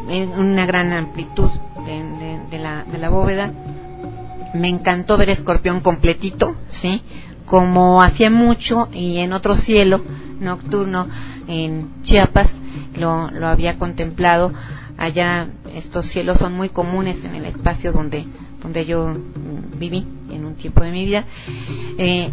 en 0.09 0.33
una 0.33 0.65
gran 0.65 0.91
amplitud 0.91 1.49
de, 1.85 2.59
la, 2.59 2.83
de 2.83 2.97
la 2.97 3.09
bóveda. 3.09 3.51
Me 4.53 4.69
encantó 4.69 5.17
ver 5.17 5.29
Escorpión 5.29 5.81
completito, 5.81 6.55
¿sí? 6.69 7.01
Como 7.45 8.01
hacía 8.01 8.29
mucho 8.29 8.89
y 8.91 9.17
en 9.17 9.33
otro 9.33 9.55
cielo 9.55 10.01
nocturno 10.39 11.07
en 11.47 12.01
Chiapas 12.01 12.49
lo, 12.97 13.29
lo 13.31 13.47
había 13.47 13.77
contemplado. 13.77 14.51
Allá 14.97 15.49
estos 15.73 16.07
cielos 16.07 16.37
son 16.37 16.53
muy 16.53 16.69
comunes 16.69 17.23
en 17.23 17.35
el 17.35 17.45
espacio 17.45 17.91
donde, 17.91 18.25
donde 18.61 18.85
yo 18.85 19.13
viví 19.77 20.07
en 20.31 20.45
un 20.45 20.55
tiempo 20.55 20.83
de 20.83 20.91
mi 20.91 21.05
vida. 21.05 21.25
Eh, 21.97 22.31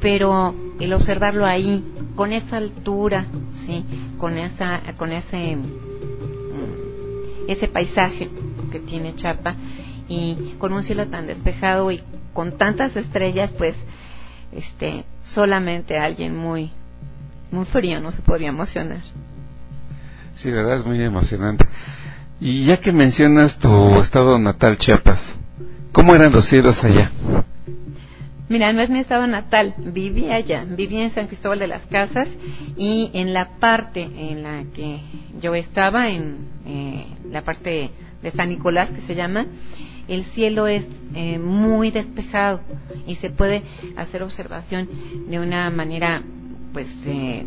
pero 0.00 0.54
el 0.78 0.92
observarlo 0.92 1.46
ahí, 1.46 1.82
con 2.14 2.32
esa 2.32 2.58
altura, 2.58 3.26
sí, 3.64 3.84
con 4.18 4.36
esa, 4.36 4.82
con 4.98 5.12
ese, 5.12 5.56
ese 7.48 7.68
paisaje 7.68 8.28
que 8.70 8.80
tiene 8.80 9.14
Chapa 9.14 9.54
y 10.08 10.54
con 10.58 10.72
un 10.72 10.82
cielo 10.82 11.08
tan 11.08 11.26
despejado 11.26 11.90
y 11.90 12.02
con 12.32 12.58
tantas 12.58 12.96
estrellas, 12.96 13.50
pues, 13.56 13.74
este, 14.52 15.04
solamente 15.22 15.98
alguien 15.98 16.36
muy, 16.36 16.70
muy 17.50 17.64
frío 17.64 18.00
no 18.00 18.12
se 18.12 18.22
podría 18.22 18.48
emocionar. 18.48 19.00
Sí, 20.34 20.50
verdad, 20.50 20.76
es 20.76 20.86
muy 20.86 21.02
emocionante. 21.02 21.64
Y 22.40 22.66
ya 22.66 22.78
que 22.78 22.92
mencionas 22.92 23.58
tu 23.58 23.98
estado 23.98 24.38
natal, 24.38 24.76
Chiapas, 24.76 25.34
¿cómo 25.92 26.14
eran 26.14 26.32
los 26.32 26.44
cielos 26.44 26.84
allá? 26.84 27.10
Mira, 28.48 28.72
no 28.72 28.80
es 28.80 28.90
mi 28.90 29.00
estado 29.00 29.26
natal, 29.26 29.74
viví 29.78 30.30
allá, 30.30 30.64
viví 30.64 30.98
en 30.98 31.10
San 31.10 31.26
Cristóbal 31.26 31.58
de 31.58 31.66
las 31.66 31.82
Casas 31.86 32.28
y 32.76 33.10
en 33.12 33.32
la 33.32 33.58
parte 33.58 34.02
en 34.02 34.44
la 34.44 34.62
que 34.72 35.00
yo 35.40 35.54
estaba, 35.54 36.10
en 36.10 36.36
eh, 36.64 37.06
la 37.28 37.42
parte 37.42 37.90
de 38.22 38.30
San 38.30 38.48
Nicolás 38.48 38.90
que 38.90 39.02
se 39.02 39.14
llama, 39.14 39.46
el 40.08 40.24
cielo 40.24 40.66
es 40.66 40.86
eh, 41.14 41.38
muy 41.38 41.90
despejado 41.90 42.60
y 43.06 43.16
se 43.16 43.30
puede 43.30 43.62
hacer 43.96 44.22
observación 44.22 44.88
de 45.28 45.40
una 45.40 45.68
manera 45.70 46.22
pues 46.72 46.86
eh, 47.06 47.44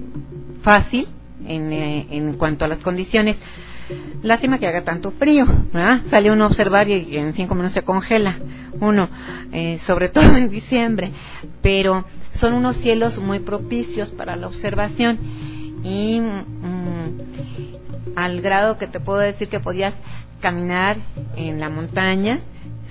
fácil 0.62 1.08
en, 1.46 1.72
eh, 1.72 2.08
en 2.12 2.34
cuanto 2.34 2.66
a 2.66 2.68
las 2.68 2.80
condiciones. 2.80 3.38
Lástima 4.22 4.60
que 4.60 4.68
haga 4.68 4.84
tanto 4.84 5.12
frío, 5.12 5.46
¿verdad? 5.74 6.02
Sale 6.10 6.32
uno 6.32 6.44
a 6.44 6.48
observar 6.48 6.90
y 6.90 7.18
en 7.18 7.34
cinco 7.34 7.56
minutos 7.56 7.74
se 7.74 7.82
congela 7.82 8.38
uno, 8.80 9.10
eh, 9.52 9.80
sobre 9.86 10.10
todo 10.14 10.36
en 10.36 10.50
diciembre, 10.50 11.12
pero 11.62 12.06
son 12.32 12.54
unos 12.54 12.78
cielos 12.78 13.18
muy 13.18 13.40
propicios 13.40 14.12
para 14.12 14.36
la 14.36 14.48
observación 14.48 15.18
y 15.84 16.20
mm, 16.20 18.16
al 18.16 18.42
grado 18.42 18.78
que 18.78 18.88
te 18.88 19.00
puedo 19.00 19.20
decir 19.20 19.48
que 19.50 19.60
podías 19.60 19.94
caminar 20.42 20.98
en 21.36 21.60
la 21.60 21.70
montaña, 21.70 22.40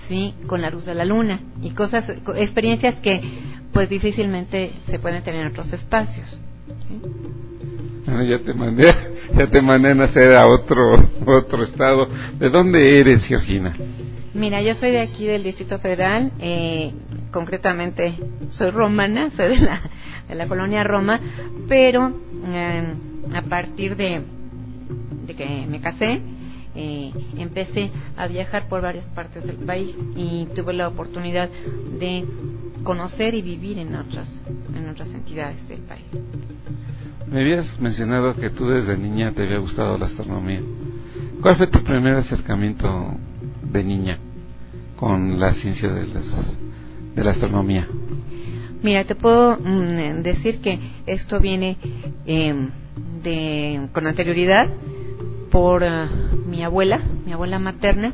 sí, 0.09 0.35
con 0.47 0.63
la 0.63 0.71
luz 0.71 0.85
de 0.87 0.95
la 0.95 1.05
luna 1.05 1.41
y 1.63 1.71
cosas, 1.71 2.05
co- 2.25 2.35
experiencias 2.35 2.97
que 2.97 3.21
pues 3.73 3.89
difícilmente 3.89 4.73
se 4.87 4.99
pueden 4.99 5.23
tener 5.23 5.43
en 5.43 5.49
otros 5.49 5.73
espacios. 5.73 6.41
¿sí? 6.89 7.01
Bueno, 8.07 8.25
ya 8.25 8.39
te 8.39 8.55
mandé, 8.55 8.91
ya 9.37 9.47
te 9.47 9.61
mandé 9.61 9.91
a 9.91 9.95
nacer 9.95 10.33
a 10.33 10.47
otro, 10.47 11.11
otro 11.27 11.63
estado. 11.63 12.09
¿De 12.39 12.49
dónde 12.49 13.01
eres, 13.01 13.27
Georgina? 13.27 13.75
Mira, 14.35 14.63
yo 14.63 14.75
soy 14.75 14.91
de 14.93 15.01
aquí 15.01 15.27
del 15.27 15.43
Distrito 15.43 15.79
Federal, 15.79 16.33
eh, 16.39 16.93
concretamente 17.31 18.15
soy 18.51 18.71
romana, 18.71 19.31
soy 19.37 19.59
de 19.59 19.65
la, 19.67 19.81
de 20.29 20.35
la 20.35 20.47
colonia 20.47 20.85
Roma, 20.85 21.21
pero 21.69 22.13
eh, 22.47 22.95
a 23.35 23.43
partir 23.43 23.97
de, 23.97 24.23
de 25.27 25.35
que 25.35 25.67
me 25.69 25.81
casé, 25.81 26.21
eh, 26.81 27.11
empecé 27.37 27.91
a 28.17 28.29
viajar 28.29 28.69
por 28.69 28.81
varias 28.81 29.05
partes 29.07 29.45
del 29.45 29.57
país 29.57 29.97
y 30.15 30.47
tuve 30.55 30.73
la 30.75 30.87
oportunidad 30.87 31.51
de 31.99 32.25
conocer 32.85 33.35
y 33.35 33.43
vivir 33.43 33.79
en 33.79 33.97
otras, 33.97 34.43
en 34.73 34.89
otras 34.89 35.09
entidades 35.13 35.67
del 35.69 35.81
país. 35.81 36.05
Me 37.27 37.41
habías 37.41 37.81
mencionado 37.81 38.37
que 38.37 38.51
tú 38.51 38.69
desde 38.69 38.97
niña 38.97 39.33
te 39.33 39.43
había 39.43 39.59
gustado 39.59 39.99
la 39.99 40.07
astronomía. 40.07 40.61
¿Cuál 41.43 41.57
fue 41.57 41.67
tu 41.67 41.83
primer 41.83 42.15
acercamiento 42.15 43.11
de 43.63 43.83
niña 43.83 44.19
con 44.97 45.39
la 45.39 45.53
ciencia 45.55 45.89
de, 45.93 46.07
las, 46.07 46.57
de 47.17 47.25
la 47.25 47.33
astronomía? 47.33 47.89
Mira, 48.85 49.03
te 49.03 49.17
puedo 49.17 49.59
mm, 49.59 50.23
decir 50.23 50.61
que 50.61 50.79
esto 51.07 51.41
viene 51.41 51.77
eh, 52.25 52.55
de, 53.25 53.89
con 53.93 54.07
anterioridad 54.07 54.69
por 55.51 55.83
eh, 55.83 55.89
mi 56.47 56.63
abuela, 56.63 57.01
mi 57.27 57.33
abuela 57.33 57.59
materna, 57.59 58.13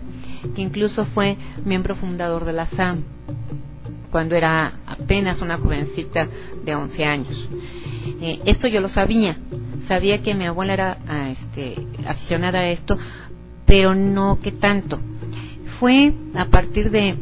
que 0.55 0.63
incluso 0.63 1.05
fue 1.05 1.37
miembro 1.65 1.95
fundador 1.95 2.45
de 2.45 2.53
la 2.53 2.67
SAM 2.67 3.03
cuando 4.11 4.37
era 4.37 4.75
apenas 4.87 5.41
una 5.43 5.59
jovencita 5.59 6.29
de 6.65 6.75
11 6.75 7.05
años. 7.05 7.49
Eh, 8.21 8.41
esto 8.45 8.69
yo 8.69 8.81
lo 8.81 8.89
sabía, 8.89 9.37
sabía 9.89 10.23
que 10.23 10.37
mi 10.37 10.47
abuela 10.47 10.73
era 10.73 10.99
ah, 11.09 11.31
este, 11.31 11.75
aficionada 12.07 12.61
a 12.61 12.71
esto, 12.71 12.97
pero 13.67 13.95
no 13.97 14.39
que 14.41 14.53
tanto. 14.53 15.01
Fue 15.81 16.13
a 16.37 16.45
partir 16.45 16.93
de 16.93 17.17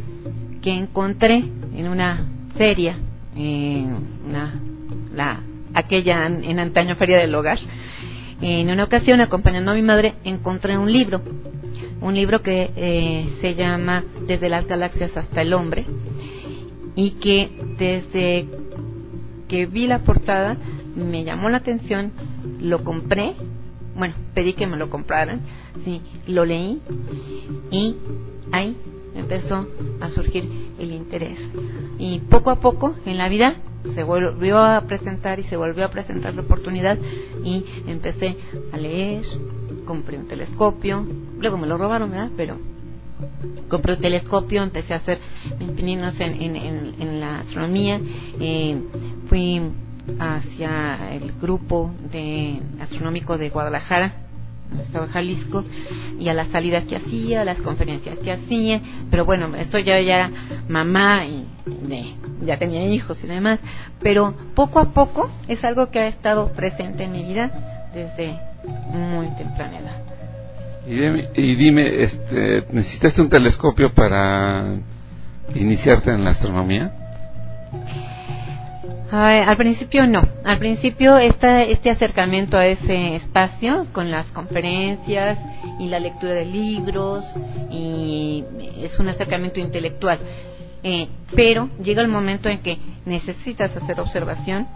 que 0.61 0.71
encontré 0.75 1.37
en 1.75 1.89
una 1.89 2.27
feria, 2.59 2.99
en 3.35 3.97
una, 4.29 4.61
la, 5.15 5.41
aquella 5.73 6.27
an- 6.27 6.45
en 6.45 6.59
antaño 6.59 6.95
feria 6.97 7.17
del 7.19 7.35
hogar, 7.35 7.59
en 8.43 8.71
una 8.71 8.85
ocasión 8.85 9.21
acompañando 9.21 9.71
a 9.71 9.75
mi 9.75 9.83
madre 9.83 10.15
encontré 10.25 10.77
un 10.77 10.93
libro, 10.93 11.23
un 12.01 12.15
libro 12.15 12.43
que 12.43 12.71
eh, 12.75 13.29
se 13.41 13.55
llama 13.55 14.05
Desde 14.27 14.49
las 14.49 14.67
galaxias 14.67 15.17
hasta 15.17 15.43
el 15.43 15.55
hombre 15.55 15.87
y 16.97 17.13
que 17.13 17.51
desde 17.79 18.49
que 19.49 19.67
vi 19.67 19.87
la 19.87 20.01
portada 20.01 20.57
me 20.97 21.23
llamó 21.23 21.49
la 21.49 21.59
atención, 21.59 22.13
lo 22.61 22.83
compré, 22.83 23.35
bueno, 23.97 24.15
pedí 24.35 24.55
que 24.55 24.67
me 24.67 24.77
lo 24.77 24.91
compraran, 24.91 25.41
sí, 25.85 26.03
lo 26.27 26.45
leí 26.45 26.81
y 27.71 27.97
ahí 28.51 28.77
empezó 29.15 29.69
a 30.01 30.11
surgir 30.11 30.49
el 30.79 30.93
interés. 30.93 31.39
Y 31.99 32.21
poco 32.21 32.51
a 32.51 32.61
poco 32.61 32.95
en 33.07 33.19
la 33.19 33.29
vida 33.29 33.55
se 33.95 34.03
volvió 34.03 34.59
a 34.59 34.81
presentar 34.83 35.41
y 35.41 35.45
se 35.45 35.57
volvió 35.57 35.85
a 35.85 35.89
presentar 35.91 36.35
la 36.35 36.43
oportunidad 36.43 36.99
y 37.45 37.65
empecé 37.87 38.37
a 38.73 38.77
leer, 38.77 39.25
compré 39.85 40.19
un 40.19 40.29
telescopio, 40.29 41.05
luego 41.39 41.59
me 41.59 41.67
lo 41.67 41.77
robaron, 41.77 42.11
¿verdad? 42.11 42.31
Pero 42.37 42.59
compré 43.69 43.95
un 43.95 44.01
telescopio, 44.01 44.63
empecé 44.63 44.95
a 44.95 44.99
hacer 44.99 45.19
mis 45.59 45.71
pininos 45.73 46.19
en, 46.21 47.21
la 47.21 47.41
astronomía, 47.41 48.01
eh, 48.41 48.81
fui 49.29 49.61
hacia 50.19 51.15
el 51.15 51.33
grupo 51.41 51.93
de 52.11 52.61
astronómico 52.81 53.39
de 53.39 53.51
Guadalajara, 53.51 54.13
de 54.73 55.07
Jalisco, 55.09 55.65
y 56.19 56.29
a 56.29 56.35
las 56.35 56.49
salidas 56.49 56.85
que 56.85 56.97
hacía, 56.97 57.43
a 57.43 57.45
las 57.45 57.61
conferencias 57.61 58.19
que 58.19 58.33
hacía, 58.33 58.81
pero 59.11 59.25
bueno, 59.25 59.55
esto 59.57 59.79
ya, 59.79 60.01
ya 60.01 60.15
era 60.15 60.31
mamá 60.69 61.27
y 61.27 61.47
de- 61.89 62.15
ya 62.45 62.59
tenía 62.59 62.85
hijos 62.87 63.23
y 63.25 63.27
demás, 63.27 63.61
pero 64.01 64.35
poco 64.55 64.79
a 64.79 64.91
poco 64.91 65.31
es 65.49 65.65
algo 65.65 65.91
que 65.91 66.01
ha 66.01 66.07
estado 66.07 66.53
presente 66.53 67.05
en 67.05 67.13
mi 67.13 67.25
vida 67.25 67.91
desde 67.95 68.39
muy 68.93 69.29
temprana 69.37 69.79
edad. 69.79 70.03
Y 70.87 70.95
dime, 70.95 71.29
y 71.37 71.55
dime, 71.55 72.03
este, 72.03 72.65
¿necesitaste 72.73 73.23
un 73.23 73.29
telescopio 73.29 73.93
para 73.93 74.79
iniciarte 75.55 76.11
en 76.11 76.25
la 76.25 76.31
astronomía? 76.31 76.93
Ay, 79.15 79.41
al 79.47 79.59
principio 79.59 80.07
no. 80.07 80.27
Al 80.43 80.59
principio 80.59 81.19
esta, 81.19 81.63
este 81.63 81.91
acercamiento 81.91 82.57
a 82.57 82.65
ese 82.67 83.15
espacio 83.15 83.87
con 83.93 84.11
las 84.11 84.29
conferencias 84.29 85.39
y 85.79 85.89
la 85.89 86.01
lectura 86.01 86.33
de 86.33 86.47
libros 86.47 87.27
y 87.71 88.43
es 88.81 88.99
un 88.99 89.09
acercamiento 89.09 89.61
intelectual. 89.61 90.19
Eh, 90.83 91.09
pero 91.35 91.69
llega 91.83 92.03
el 92.03 92.09
momento 92.09 92.49
en 92.49 92.61
que 92.61 92.79
necesitas 93.07 93.77
hacer 93.77 94.01
observación, 94.01 94.67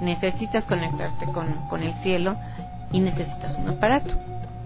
necesitas 0.00 0.64
conectarte 0.66 1.26
con, 1.26 1.46
con 1.68 1.82
el 1.82 1.94
cielo 2.02 2.36
y 2.92 3.00
necesitas 3.00 3.56
un 3.56 3.68
aparato. 3.68 4.14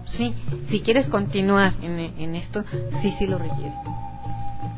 Sí, 0.05 0.33
si 0.69 0.81
quieres 0.81 1.07
continuar 1.07 1.73
en, 1.81 1.99
en 1.99 2.35
esto, 2.35 2.63
sí, 3.01 3.13
sí 3.17 3.27
lo 3.27 3.37
requiere. 3.37 3.73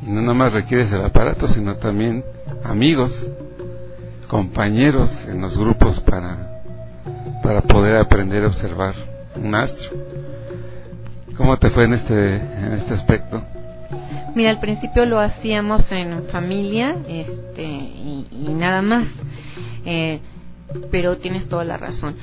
Y 0.06 0.10
no 0.10 0.22
nada 0.22 0.34
más 0.34 0.54
requieres 0.54 0.92
el 0.92 1.04
aparato, 1.04 1.48
sino 1.48 1.76
también 1.76 2.24
amigos, 2.64 3.26
compañeros 4.28 5.26
en 5.28 5.42
los 5.42 5.58
grupos 5.58 6.00
para, 6.02 6.62
para 7.44 7.62
poder 7.62 7.98
aprender 7.98 8.44
a 8.44 8.48
observar 8.48 8.94
un 9.36 9.56
astro. 9.56 9.90
¿Cómo 11.38 11.58
te 11.58 11.70
fue 11.70 11.86
en 11.86 11.94
este, 11.94 12.36
en 12.36 12.74
este 12.74 12.94
aspecto? 12.94 13.42
Mira, 14.36 14.50
al 14.50 14.60
principio 14.60 15.06
lo 15.06 15.20
hacíamos 15.20 15.92
en 15.92 16.24
familia, 16.28 16.98
este, 17.08 17.64
y, 17.64 18.28
nada 18.32 18.82
más. 18.82 19.08
Eh, 19.86 20.20
pero 20.90 21.18
tienes 21.18 21.48
toda 21.48 21.64
la 21.66 21.78
razón. 21.78 22.16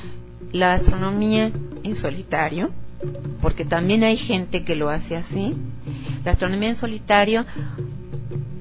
La 0.53 0.75
astronomía 0.75 1.53
en 1.83 1.97
solitario, 1.97 2.71
porque 3.43 3.65
también 3.65 4.05
hay 4.05 4.17
gente 4.17 4.65
que 4.65 4.75
lo 4.75 4.89
hace 4.89 5.17
así. 5.17 5.55
La 6.25 6.33
astronomía 6.33 6.71
en 6.71 6.77
solitario 6.77 7.45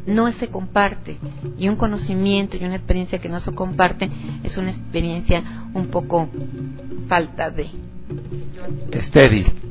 no 0.05 0.31
se 0.31 0.47
comparte 0.47 1.17
y 1.57 1.67
un 1.67 1.75
conocimiento 1.75 2.55
y 2.57 2.63
una 2.63 2.75
experiencia 2.75 3.19
que 3.19 3.29
no 3.29 3.39
se 3.41 3.53
comparte 3.53 4.09
es 4.43 4.57
una 4.57 4.71
experiencia 4.71 5.67
un 5.73 5.87
poco 5.87 6.29
falta 7.07 7.49
de. 7.49 7.67
Estéril. 8.91 9.66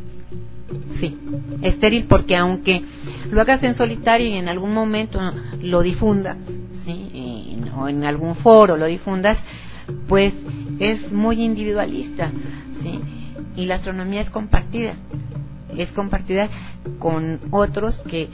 Sí, 0.99 1.19
estéril 1.63 2.05
porque 2.05 2.37
aunque 2.37 2.83
lo 3.31 3.41
hagas 3.41 3.63
en 3.63 3.75
solitario 3.75 4.29
y 4.29 4.37
en 4.37 4.49
algún 4.49 4.73
momento 4.73 5.21
lo 5.61 5.83
difundas, 5.83 6.37
¿sí? 6.85 7.61
O 7.77 7.89
en 7.89 8.05
algún 8.05 8.35
foro 8.37 8.77
lo 8.77 8.87
difundas, 8.87 9.39
pues 10.09 10.35
es 10.79 11.13
muy 11.13 11.43
individualista, 11.43 12.31
¿sí? 12.83 13.01
Y 13.57 13.67
la 13.67 13.77
astronomía 13.77 14.21
es 14.21 14.31
compartida, 14.31 14.95
es 15.77 15.91
compartida 15.93 16.49
con 16.99 17.41
otros 17.51 18.01
que 18.01 18.29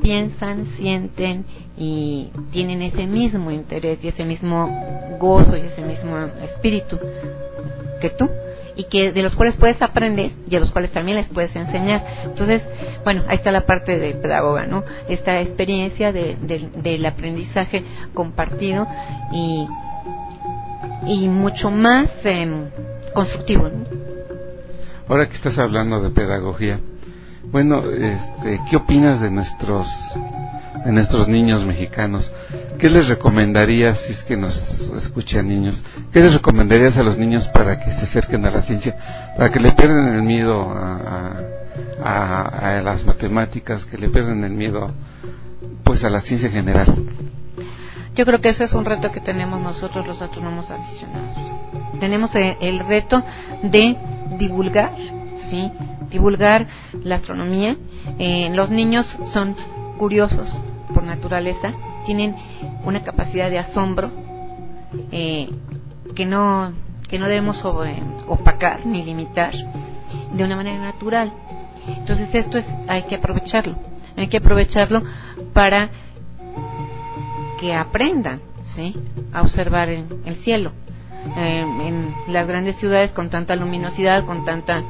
piensan, 0.00 0.66
sienten 0.76 1.44
y 1.76 2.30
tienen 2.50 2.82
ese 2.82 3.06
mismo 3.06 3.50
interés 3.50 4.02
y 4.02 4.08
ese 4.08 4.24
mismo 4.24 5.16
gozo 5.20 5.56
y 5.56 5.60
ese 5.60 5.82
mismo 5.82 6.16
espíritu 6.42 6.98
que 8.00 8.10
tú 8.10 8.28
y 8.78 8.84
que 8.84 9.10
de 9.12 9.22
los 9.22 9.34
cuales 9.34 9.56
puedes 9.56 9.82
aprender 9.82 10.30
y 10.48 10.54
a 10.54 10.60
los 10.60 10.70
cuales 10.70 10.92
también 10.92 11.16
les 11.18 11.26
puedes 11.28 11.54
enseñar. 11.56 12.04
Entonces, 12.24 12.62
bueno, 13.04 13.24
ahí 13.26 13.34
está 13.34 13.50
la 13.50 13.66
parte 13.66 13.98
de 13.98 14.14
pedagoga, 14.14 14.66
¿no? 14.66 14.84
Esta 15.08 15.40
experiencia 15.40 16.12
de, 16.12 16.36
de- 16.40 16.70
del 16.76 17.04
aprendizaje 17.04 17.84
compartido 18.14 18.86
y, 19.32 19.66
y 21.08 21.28
mucho 21.28 21.72
más 21.72 22.08
em, 22.24 22.66
constructivo, 23.12 23.68
¿no? 23.68 23.84
Ahora 25.08 25.26
que 25.28 25.34
estás 25.34 25.58
hablando 25.58 26.00
de 26.00 26.10
pedagogía, 26.10 26.78
bueno, 27.50 27.82
este, 27.90 28.60
¿qué 28.70 28.76
opinas 28.76 29.20
de 29.20 29.30
nuestros 29.32 29.88
de 30.84 30.92
nuestros 30.92 31.28
niños 31.28 31.64
mexicanos. 31.64 32.30
¿Qué 32.78 32.88
les 32.88 33.08
recomendarías, 33.08 34.00
si 34.00 34.12
es 34.12 34.22
que 34.22 34.36
nos 34.36 34.56
escuchan 34.96 35.48
niños, 35.48 35.82
qué 36.12 36.20
les 36.20 36.34
recomendarías 36.34 36.96
a 36.96 37.02
los 37.02 37.18
niños 37.18 37.48
para 37.48 37.78
que 37.78 37.90
se 37.92 38.04
acerquen 38.04 38.44
a 38.46 38.50
la 38.50 38.62
ciencia, 38.62 38.96
para 39.36 39.50
que 39.50 39.60
le 39.60 39.72
pierdan 39.72 40.14
el 40.14 40.22
miedo 40.22 40.70
a, 40.70 41.40
a, 42.02 42.78
a 42.78 42.82
las 42.82 43.04
matemáticas, 43.04 43.84
que 43.84 43.98
le 43.98 44.08
pierdan 44.08 44.44
el 44.44 44.52
miedo 44.52 44.92
pues 45.84 46.04
a 46.04 46.10
la 46.10 46.20
ciencia 46.20 46.48
en 46.48 46.54
general? 46.54 46.94
Yo 48.14 48.24
creo 48.26 48.40
que 48.40 48.48
ese 48.48 48.64
es 48.64 48.74
un 48.74 48.84
reto 48.84 49.12
que 49.12 49.20
tenemos 49.20 49.60
nosotros 49.60 50.06
los 50.06 50.20
astrónomos 50.20 50.70
aficionados. 50.70 51.36
Tenemos 52.00 52.34
el, 52.34 52.56
el 52.60 52.80
reto 52.80 53.22
de 53.62 53.96
divulgar, 54.38 54.92
¿sí? 55.50 55.70
Divulgar 56.10 56.66
la 57.04 57.16
astronomía. 57.16 57.76
Eh, 58.18 58.50
los 58.54 58.70
niños 58.70 59.06
son 59.26 59.56
curiosos 59.98 60.48
por 60.94 61.02
naturaleza, 61.02 61.74
tienen 62.06 62.34
una 62.84 63.02
capacidad 63.02 63.50
de 63.50 63.58
asombro 63.58 64.10
eh, 65.12 65.50
que 66.14 66.24
no 66.24 66.72
que 67.08 67.18
no 67.18 67.26
debemos 67.26 67.64
eh, 67.86 68.02
opacar 68.26 68.84
ni 68.86 69.02
limitar 69.02 69.52
de 70.32 70.44
una 70.44 70.56
manera 70.56 70.78
natural. 70.78 71.32
Entonces 71.86 72.34
esto 72.34 72.58
es 72.58 72.66
hay 72.86 73.02
que 73.04 73.16
aprovecharlo, 73.16 73.76
hay 74.16 74.28
que 74.28 74.38
aprovecharlo 74.38 75.02
para 75.52 75.88
que 77.60 77.74
aprendan 77.74 78.40
¿sí? 78.74 78.94
a 79.32 79.42
observar 79.42 79.88
en 79.88 80.06
el 80.24 80.36
cielo. 80.36 80.72
Eh, 81.36 81.60
en 81.60 82.14
las 82.28 82.46
grandes 82.46 82.76
ciudades 82.76 83.10
con 83.10 83.28
tanta 83.28 83.56
luminosidad, 83.56 84.24
con 84.24 84.44
tanta 84.44 84.82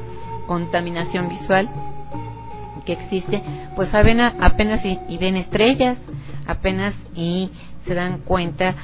contaminación 0.47 1.29
visual 1.29 1.69
que 2.89 2.95
existe, 2.95 3.43
pues 3.77 3.93
apenas 3.93 4.83
y, 4.83 5.19
ven 5.19 5.37
estrellas, 5.37 5.99
apenas 6.47 6.95
y 7.15 7.51
se 7.85 7.93
dan 7.93 8.21
cuenta 8.21 8.75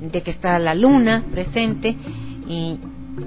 de 0.00 0.22
que 0.22 0.32
está 0.32 0.58
la 0.58 0.74
luna 0.74 1.22
presente 1.30 1.96
y, 2.48 2.80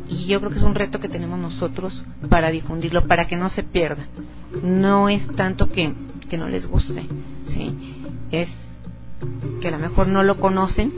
y 0.10 0.26
yo 0.26 0.40
creo 0.42 0.52
que 0.52 0.58
es 0.58 0.64
un 0.64 0.76
reto 0.76 1.00
que 1.00 1.08
tenemos 1.08 1.40
nosotros 1.40 2.04
para 2.28 2.52
difundirlo, 2.52 3.08
para 3.08 3.26
que 3.26 3.38
no 3.38 3.48
se 3.48 3.64
pierda. 3.64 4.06
No 4.62 5.08
es 5.08 5.26
tanto 5.38 5.70
que, 5.70 5.94
que 6.30 6.38
no 6.38 6.50
les 6.50 6.68
guste, 6.68 7.06
¿sí? 7.46 7.74
es 8.30 8.50
que 9.62 9.70
a 9.70 9.72
lo 9.72 9.80
mejor 9.80 10.10
no 10.10 10.24
lo 10.24 10.42
conocen, 10.42 10.92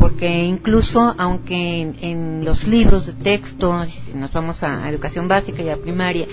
porque 0.00 0.42
incluso 0.42 1.14
aunque 1.16 1.82
en, 1.82 1.96
en 2.00 2.44
los 2.44 2.66
libros 2.66 3.06
de 3.06 3.12
texto, 3.12 3.86
si 3.86 4.18
nos 4.18 4.32
vamos 4.32 4.64
a 4.64 4.88
educación 4.90 5.28
básica 5.28 5.62
y 5.62 5.68
a 5.68 5.76
primaria, 5.76 6.26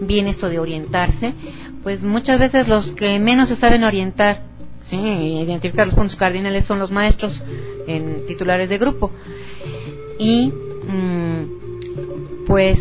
viene 0.00 0.30
esto 0.30 0.48
de 0.48 0.58
orientarse, 0.58 1.34
pues 1.82 2.02
muchas 2.02 2.38
veces 2.38 2.68
los 2.68 2.92
que 2.92 3.18
menos 3.18 3.48
se 3.48 3.56
saben 3.56 3.84
orientar, 3.84 4.42
sí, 4.82 4.96
identificar 4.98 5.86
los 5.86 5.94
puntos 5.94 6.16
cardinales 6.16 6.64
son 6.64 6.78
los 6.78 6.90
maestros 6.90 7.42
en 7.86 8.24
titulares 8.26 8.68
de 8.68 8.78
grupo. 8.78 9.10
Y 10.18 10.52
mm, 10.52 12.44
pues 12.46 12.78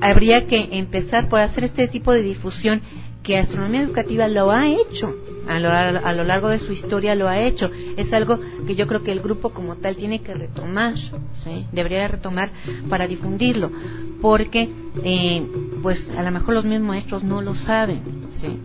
habría 0.00 0.46
que 0.46 0.68
empezar 0.72 1.28
por 1.28 1.40
hacer 1.40 1.64
este 1.64 1.88
tipo 1.88 2.12
de 2.12 2.22
difusión 2.22 2.80
que 3.22 3.36
Astronomía 3.36 3.82
Educativa 3.82 4.26
lo 4.28 4.50
ha 4.50 4.68
hecho, 4.68 5.14
a 5.48 5.58
lo, 5.58 5.70
a 5.70 6.12
lo 6.12 6.24
largo 6.24 6.48
de 6.48 6.58
su 6.58 6.72
historia 6.72 7.14
lo 7.14 7.28
ha 7.28 7.40
hecho. 7.40 7.70
Es 7.96 8.12
algo 8.12 8.38
que 8.66 8.74
yo 8.74 8.86
creo 8.86 9.02
que 9.02 9.12
el 9.12 9.20
grupo 9.20 9.50
como 9.50 9.76
tal 9.76 9.96
tiene 9.96 10.20
que 10.22 10.34
retomar, 10.34 10.96
¿sí? 10.96 11.66
debería 11.72 12.02
de 12.02 12.08
retomar 12.08 12.50
para 12.88 13.06
difundirlo, 13.06 13.70
porque 14.20 14.68
eh, 15.04 15.46
pues 15.82 16.10
a 16.16 16.22
lo 16.22 16.30
mejor 16.30 16.54
los 16.54 16.64
mismos 16.64 16.88
maestros 16.88 17.22
no 17.24 17.40
lo 17.40 17.54
saben. 17.54 18.02
¿sí? 18.32 18.58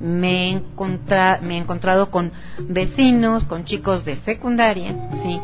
Me, 0.00 0.50
he 0.50 0.52
encontra- 0.52 1.40
me 1.42 1.54
he 1.56 1.58
encontrado 1.58 2.10
con 2.10 2.30
vecinos, 2.58 3.44
con 3.44 3.64
chicos 3.64 4.04
de 4.04 4.16
secundaria, 4.16 5.08
¿sí? 5.22 5.40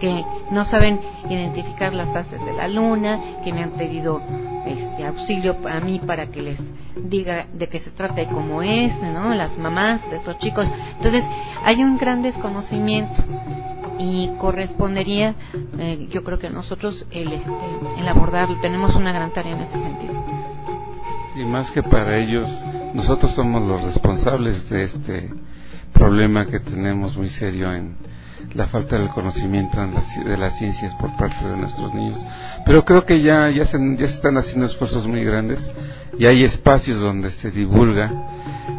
que 0.00 0.24
no 0.50 0.64
saben 0.64 0.98
identificar 1.28 1.92
las 1.92 2.08
fases 2.08 2.42
de 2.44 2.52
la 2.54 2.66
luna, 2.68 3.20
que 3.44 3.52
me 3.52 3.62
han 3.62 3.72
pedido 3.72 4.22
este 4.66 5.04
auxilio 5.06 5.56
a 5.68 5.80
mí 5.80 6.00
para 6.06 6.26
que 6.28 6.40
les 6.40 6.58
diga 6.96 7.46
de 7.52 7.68
qué 7.68 7.78
se 7.78 7.90
trata 7.90 8.22
y 8.22 8.26
cómo 8.26 8.62
es, 8.62 8.94
¿no? 9.02 9.34
Las 9.34 9.56
mamás 9.58 10.00
de 10.10 10.16
estos 10.16 10.38
chicos. 10.38 10.66
Entonces, 10.96 11.22
hay 11.64 11.82
un 11.82 11.98
gran 11.98 12.22
desconocimiento 12.22 13.22
y 14.00 14.30
correspondería, 14.38 15.34
eh, 15.78 16.08
yo 16.10 16.24
creo 16.24 16.38
que 16.38 16.48
nosotros 16.50 17.06
el, 17.10 17.32
este, 17.32 17.50
el 17.98 18.08
abordarlo. 18.08 18.56
Tenemos 18.60 18.94
una 18.96 19.12
gran 19.12 19.30
tarea 19.32 19.52
en 19.52 19.60
ese 19.60 19.78
sentido. 19.78 20.14
Sí, 21.34 21.44
más 21.44 21.70
que 21.70 21.82
para 21.82 22.16
ellos, 22.16 22.48
nosotros 22.94 23.32
somos 23.32 23.66
los 23.68 23.84
responsables 23.84 24.68
de 24.70 24.84
este 24.84 25.30
problema 25.92 26.46
que 26.46 26.60
tenemos 26.60 27.16
muy 27.16 27.28
serio 27.28 27.72
en 27.74 27.94
la 28.54 28.66
falta 28.66 28.98
del 28.98 29.08
conocimiento 29.10 29.82
en 29.82 29.92
la 29.94 30.00
ci- 30.00 30.24
de 30.24 30.36
las 30.36 30.58
ciencias 30.58 30.94
por 30.94 31.14
parte 31.16 31.46
de 31.46 31.56
nuestros 31.58 31.92
niños. 31.94 32.24
Pero 32.64 32.84
creo 32.84 33.04
que 33.04 33.22
ya, 33.22 33.50
ya, 33.50 33.64
se, 33.66 33.78
ya 33.96 34.08
se 34.08 34.14
están 34.14 34.36
haciendo 34.38 34.66
esfuerzos 34.66 35.06
muy 35.06 35.22
grandes 35.24 35.60
y 36.18 36.24
hay 36.26 36.42
espacios 36.42 37.00
donde 37.00 37.30
se 37.30 37.50
divulga 37.50 38.10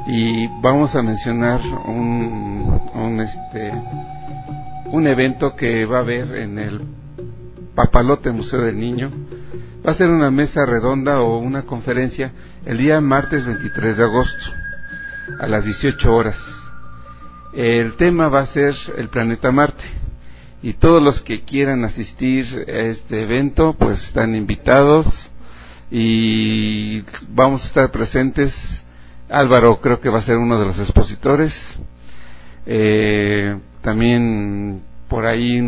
y 0.07 0.47
vamos 0.62 0.95
a 0.95 1.01
mencionar 1.03 1.62
un, 1.86 2.81
un, 2.95 3.21
este, 3.21 3.71
un 4.91 5.08
evento 5.08 5.56
que 5.56 5.86
va 5.86 5.97
a 5.97 6.01
haber 6.01 6.36
en 6.36 6.60
el 6.60 6.82
Papalote 7.75 8.32
Museo 8.32 8.62
del 8.62 8.77
Niño. 8.77 9.10
Va 9.86 9.91
a 9.91 9.95
ser 9.95 10.10
una 10.10 10.30
mesa 10.30 10.65
redonda 10.65 11.21
o 11.21 11.39
una 11.39 11.63
conferencia 11.63 12.32
el 12.65 12.77
día 12.77 12.99
martes 13.01 13.45
23 13.45 13.97
de 13.97 14.04
agosto 14.04 14.45
a 15.39 15.47
las 15.47 15.63
18 15.65 16.13
horas. 16.13 16.38
El 17.54 17.93
tema 17.93 18.27
va 18.27 18.41
a 18.41 18.45
ser 18.45 18.75
el 18.97 19.10
planeta 19.10 19.51
Marte 19.51 19.84
y 20.62 20.73
todos 20.73 21.01
los 21.01 21.21
que 21.21 21.43
quieran 21.43 21.84
asistir 21.84 22.45
a 22.67 22.82
este 22.82 23.23
evento 23.23 23.73
pues 23.73 24.04
están 24.04 24.36
invitados 24.36 25.30
y 25.89 27.01
vamos 27.30 27.63
a 27.63 27.67
estar 27.67 27.91
presentes. 27.91 28.84
Álvaro 29.30 29.80
creo 29.80 30.01
que 30.01 30.10
va 30.10 30.19
a 30.19 30.23
ser 30.23 30.38
uno 30.38 30.60
de 30.60 30.65
los 30.65 30.80
expositores. 30.80 31.80
Eh, 32.65 33.58
también 33.82 34.82
por 35.08 35.26
ahí 35.26 35.60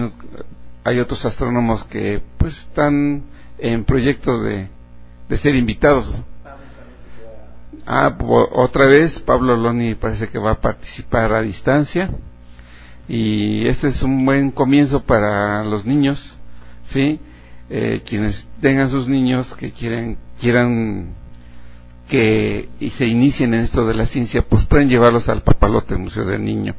hay 0.84 1.00
otros 1.00 1.26
astrónomos 1.26 1.84
que 1.86 2.22
pues 2.38 2.60
están 2.60 3.24
en 3.58 3.84
proyecto 3.84 4.42
de, 4.42 4.70
de 5.30 5.38
ser 5.38 5.56
invitados. 5.56 6.22
Ah, 7.86 8.18
otra 8.54 8.86
vez 8.86 9.20
Pablo 9.20 9.58
Loni 9.58 9.96
parece 9.96 10.30
que 10.30 10.40
va 10.40 10.52
a 10.52 10.62
participar 10.62 11.34
a 11.34 11.42
distancia 11.42 12.10
y 13.10 13.68
este 13.68 13.90
es 13.90 14.02
un 14.04 14.26
buen 14.26 14.52
comienzo 14.52 15.04
para 15.04 15.64
los 15.66 15.86
niños, 15.86 16.38
sí, 16.84 17.20
Eh, 17.70 18.02
quienes 18.06 18.48
tengan 18.62 18.90
sus 18.90 19.08
niños 19.08 19.56
que 19.56 19.72
quieren 19.72 20.18
quieran 20.40 21.14
que 22.10 22.70
y 22.80 22.90
se 22.90 23.08
inicien 23.08 23.54
en 23.54 23.62
esto 23.62 23.86
de 23.88 23.94
la 23.96 24.06
ciencia, 24.06 24.42
pues 24.44 24.66
pueden 24.66 24.90
llevarlos 24.90 25.30
al 25.30 25.42
Papalote 25.42 25.96
Museo 25.96 26.26
del 26.26 26.44
Niño. 26.44 26.76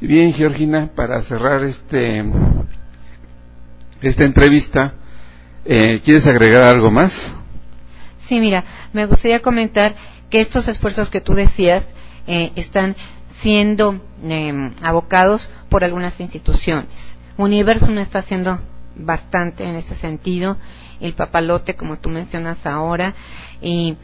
Bien, 0.00 0.32
Georgina, 0.32 0.90
para 0.94 1.22
cerrar 1.22 1.62
este 1.62 2.24
esta 4.02 4.24
entrevista, 4.24 4.92
eh, 5.64 6.00
¿quieres 6.04 6.26
agregar 6.26 6.62
algo 6.64 6.90
más? 6.90 7.32
Sí, 8.28 8.40
mira, 8.40 8.64
me 8.92 9.06
gustaría 9.06 9.40
comentar 9.40 9.94
que 10.30 10.40
estos 10.40 10.66
esfuerzos 10.68 11.08
que 11.10 11.20
tú 11.20 11.34
decías 11.34 11.86
eh, 12.26 12.50
están 12.56 12.96
siendo 13.40 14.00
eh, 14.24 14.72
abocados 14.82 15.48
por 15.68 15.84
algunas 15.84 16.18
instituciones. 16.20 16.90
Universum 17.36 17.96
está 17.98 18.18
haciendo 18.18 18.60
bastante 18.96 19.64
en 19.64 19.76
ese 19.76 19.94
sentido, 19.94 20.58
el 21.00 21.14
papalote, 21.14 21.76
como 21.76 21.98
tú 21.98 22.10
mencionas 22.10 22.66
ahora, 22.66 23.14
y 23.60 23.96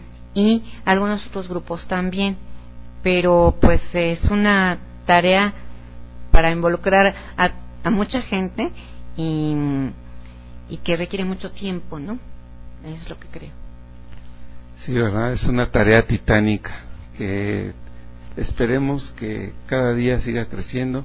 algunos 0.85 1.27
otros 1.27 1.49
grupos 1.49 1.87
también. 1.87 2.37
Pero 3.03 3.57
pues 3.61 3.83
es 3.95 4.25
una 4.27 4.79
tarea 5.05 5.53
para 6.41 6.53
involucrar 6.53 7.15
a, 7.37 7.51
a 7.85 7.91
mucha 7.91 8.23
gente 8.23 8.71
y, 9.15 9.55
que 10.83 10.97
requiere 10.97 11.23
mucho 11.23 11.51
tiempo, 11.51 11.99
¿no? 11.99 12.19
Eso 12.83 12.95
es 12.95 13.11
lo 13.11 13.19
que 13.21 13.29
creo. 13.29 13.51
Sí, 14.77 14.95
¿verdad? 14.95 15.35
Es 15.35 15.45
una 15.45 15.71
tarea 15.71 16.07
titánica 16.07 16.71
que 17.19 17.73
esperemos 18.39 19.11
que 19.11 19.53
cada 19.67 19.93
día 19.93 20.19
siga 20.21 20.47
creciendo 20.47 21.05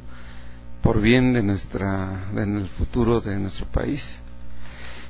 por 0.81 1.01
bien 1.01 1.33
de 1.33 1.43
nuestra, 1.43 2.29
en 2.33 2.55
el 2.55 2.69
futuro 2.69 3.19
de 3.19 3.37
nuestro 3.37 3.65
país. 3.65 4.21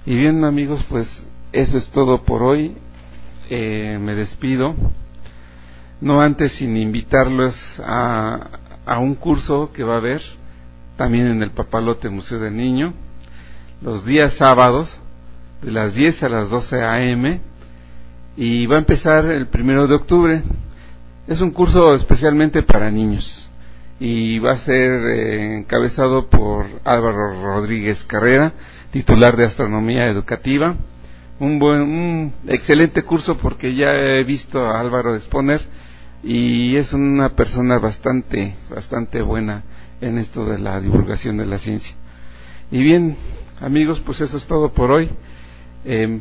Y 0.07 0.15
bien, 0.15 0.43
amigos, 0.43 0.83
pues 0.89 1.23
eso 1.51 1.77
es 1.77 1.87
todo 1.89 2.23
por 2.23 2.41
hoy. 2.41 2.75
Eh, 3.51 3.99
me 4.01 4.15
despido. 4.15 4.73
No 6.01 6.19
antes 6.19 6.53
sin 6.53 6.75
invitarlos 6.75 7.79
a, 7.85 8.64
a 8.85 8.99
un 8.99 9.15
curso 9.15 9.71
que 9.73 9.83
va 9.83 9.95
a 9.95 9.97
haber 9.97 10.21
también 10.97 11.27
en 11.27 11.43
el 11.43 11.51
Papalote 11.51 12.09
Museo 12.09 12.39
del 12.39 12.55
Niño, 12.55 12.93
los 13.81 14.05
días 14.05 14.33
sábados, 14.35 14.99
de 15.61 15.71
las 15.71 15.93
10 15.95 16.23
a 16.23 16.29
las 16.29 16.49
12 16.49 16.81
a.m 16.83 17.41
y 18.37 18.65
va 18.65 18.75
a 18.75 18.79
empezar 18.79 19.25
el 19.25 19.47
primero 19.47 19.87
de 19.87 19.95
octubre. 19.95 20.43
Es 21.27 21.41
un 21.41 21.51
curso 21.51 21.93
especialmente 21.93 22.63
para 22.63 22.91
niños. 22.91 23.49
y 23.97 24.39
va 24.39 24.51
a 24.51 24.57
ser 24.57 24.91
eh, 25.07 25.57
encabezado 25.59 26.27
por 26.27 26.65
Álvaro 26.83 27.41
Rodríguez 27.41 28.03
Carrera, 28.03 28.51
titular 28.91 29.37
de 29.37 29.45
Astronomía 29.45 30.07
Educativa. 30.07 30.75
Un 31.39 31.59
buen, 31.59 31.81
un 31.81 32.33
excelente 32.47 33.03
curso 33.03 33.37
porque 33.37 33.73
ya 33.73 33.91
he 33.93 34.23
visto 34.25 34.59
a 34.65 34.81
Álvaro 34.81 35.15
exponer 35.15 35.61
y 36.25 36.75
es 36.75 36.91
una 36.91 37.29
persona 37.35 37.77
bastante, 37.77 38.55
bastante 38.67 39.21
buena 39.21 39.61
en 40.01 40.17
esto 40.17 40.43
de 40.43 40.57
la 40.57 40.81
divulgación 40.81 41.37
de 41.37 41.45
la 41.45 41.59
ciencia. 41.59 41.95
Y 42.71 42.81
bien, 42.81 43.15
amigos, 43.61 44.01
pues 44.03 44.21
eso 44.21 44.37
es 44.37 44.47
todo 44.47 44.69
por 44.69 44.89
hoy. 44.89 45.11
Eh, 45.85 46.19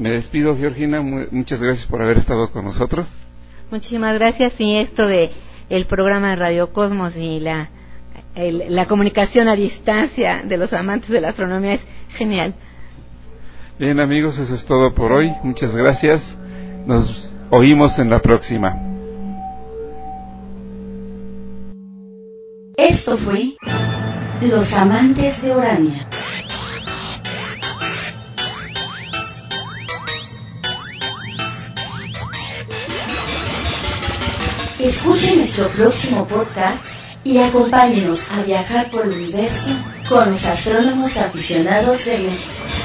me 0.00 0.10
despido, 0.10 0.56
Georgina. 0.56 1.00
muchas 1.00 1.62
gracias 1.62 1.86
por 1.86 2.02
haber 2.02 2.18
estado 2.18 2.50
con 2.50 2.64
nosotros. 2.64 3.06
Muchísimas 3.70 4.14
gracias. 4.18 4.54
Y 4.58 4.76
esto 4.76 5.06
de 5.06 5.30
el 5.70 5.86
programa 5.86 6.30
de 6.30 6.36
Radio 6.36 6.72
Cosmos 6.72 7.16
y 7.16 7.38
la, 7.38 7.68
la 8.34 8.86
comunicación 8.86 9.46
a 9.46 9.54
distancia 9.54 10.42
de 10.44 10.56
los 10.56 10.72
amantes 10.72 11.10
de 11.10 11.20
la 11.20 11.28
astronomía 11.28 11.74
es 11.74 11.86
genial. 12.16 12.56
Bien, 13.78 14.00
amigos, 14.00 14.36
eso 14.36 14.52
es 14.52 14.64
todo 14.64 14.92
por 14.94 15.12
hoy. 15.12 15.30
Muchas 15.44 15.76
gracias. 15.76 16.36
Nos 16.86 17.32
oímos 17.50 18.00
en 18.00 18.10
la 18.10 18.20
próxima. 18.20 18.93
Esto 23.06 23.18
fue 23.18 23.54
Los 24.40 24.72
Amantes 24.72 25.42
de 25.42 25.52
Orania. 25.52 26.08
Escuche 34.78 35.36
nuestro 35.36 35.66
próximo 35.68 36.26
podcast 36.26 36.86
y 37.24 37.36
acompáñenos 37.36 38.26
a 38.30 38.42
viajar 38.44 38.90
por 38.90 39.04
el 39.04 39.12
universo 39.12 39.68
con 40.08 40.30
los 40.30 40.42
astrónomos 40.46 41.18
aficionados 41.18 42.06
de 42.06 42.16
México. 42.16 42.83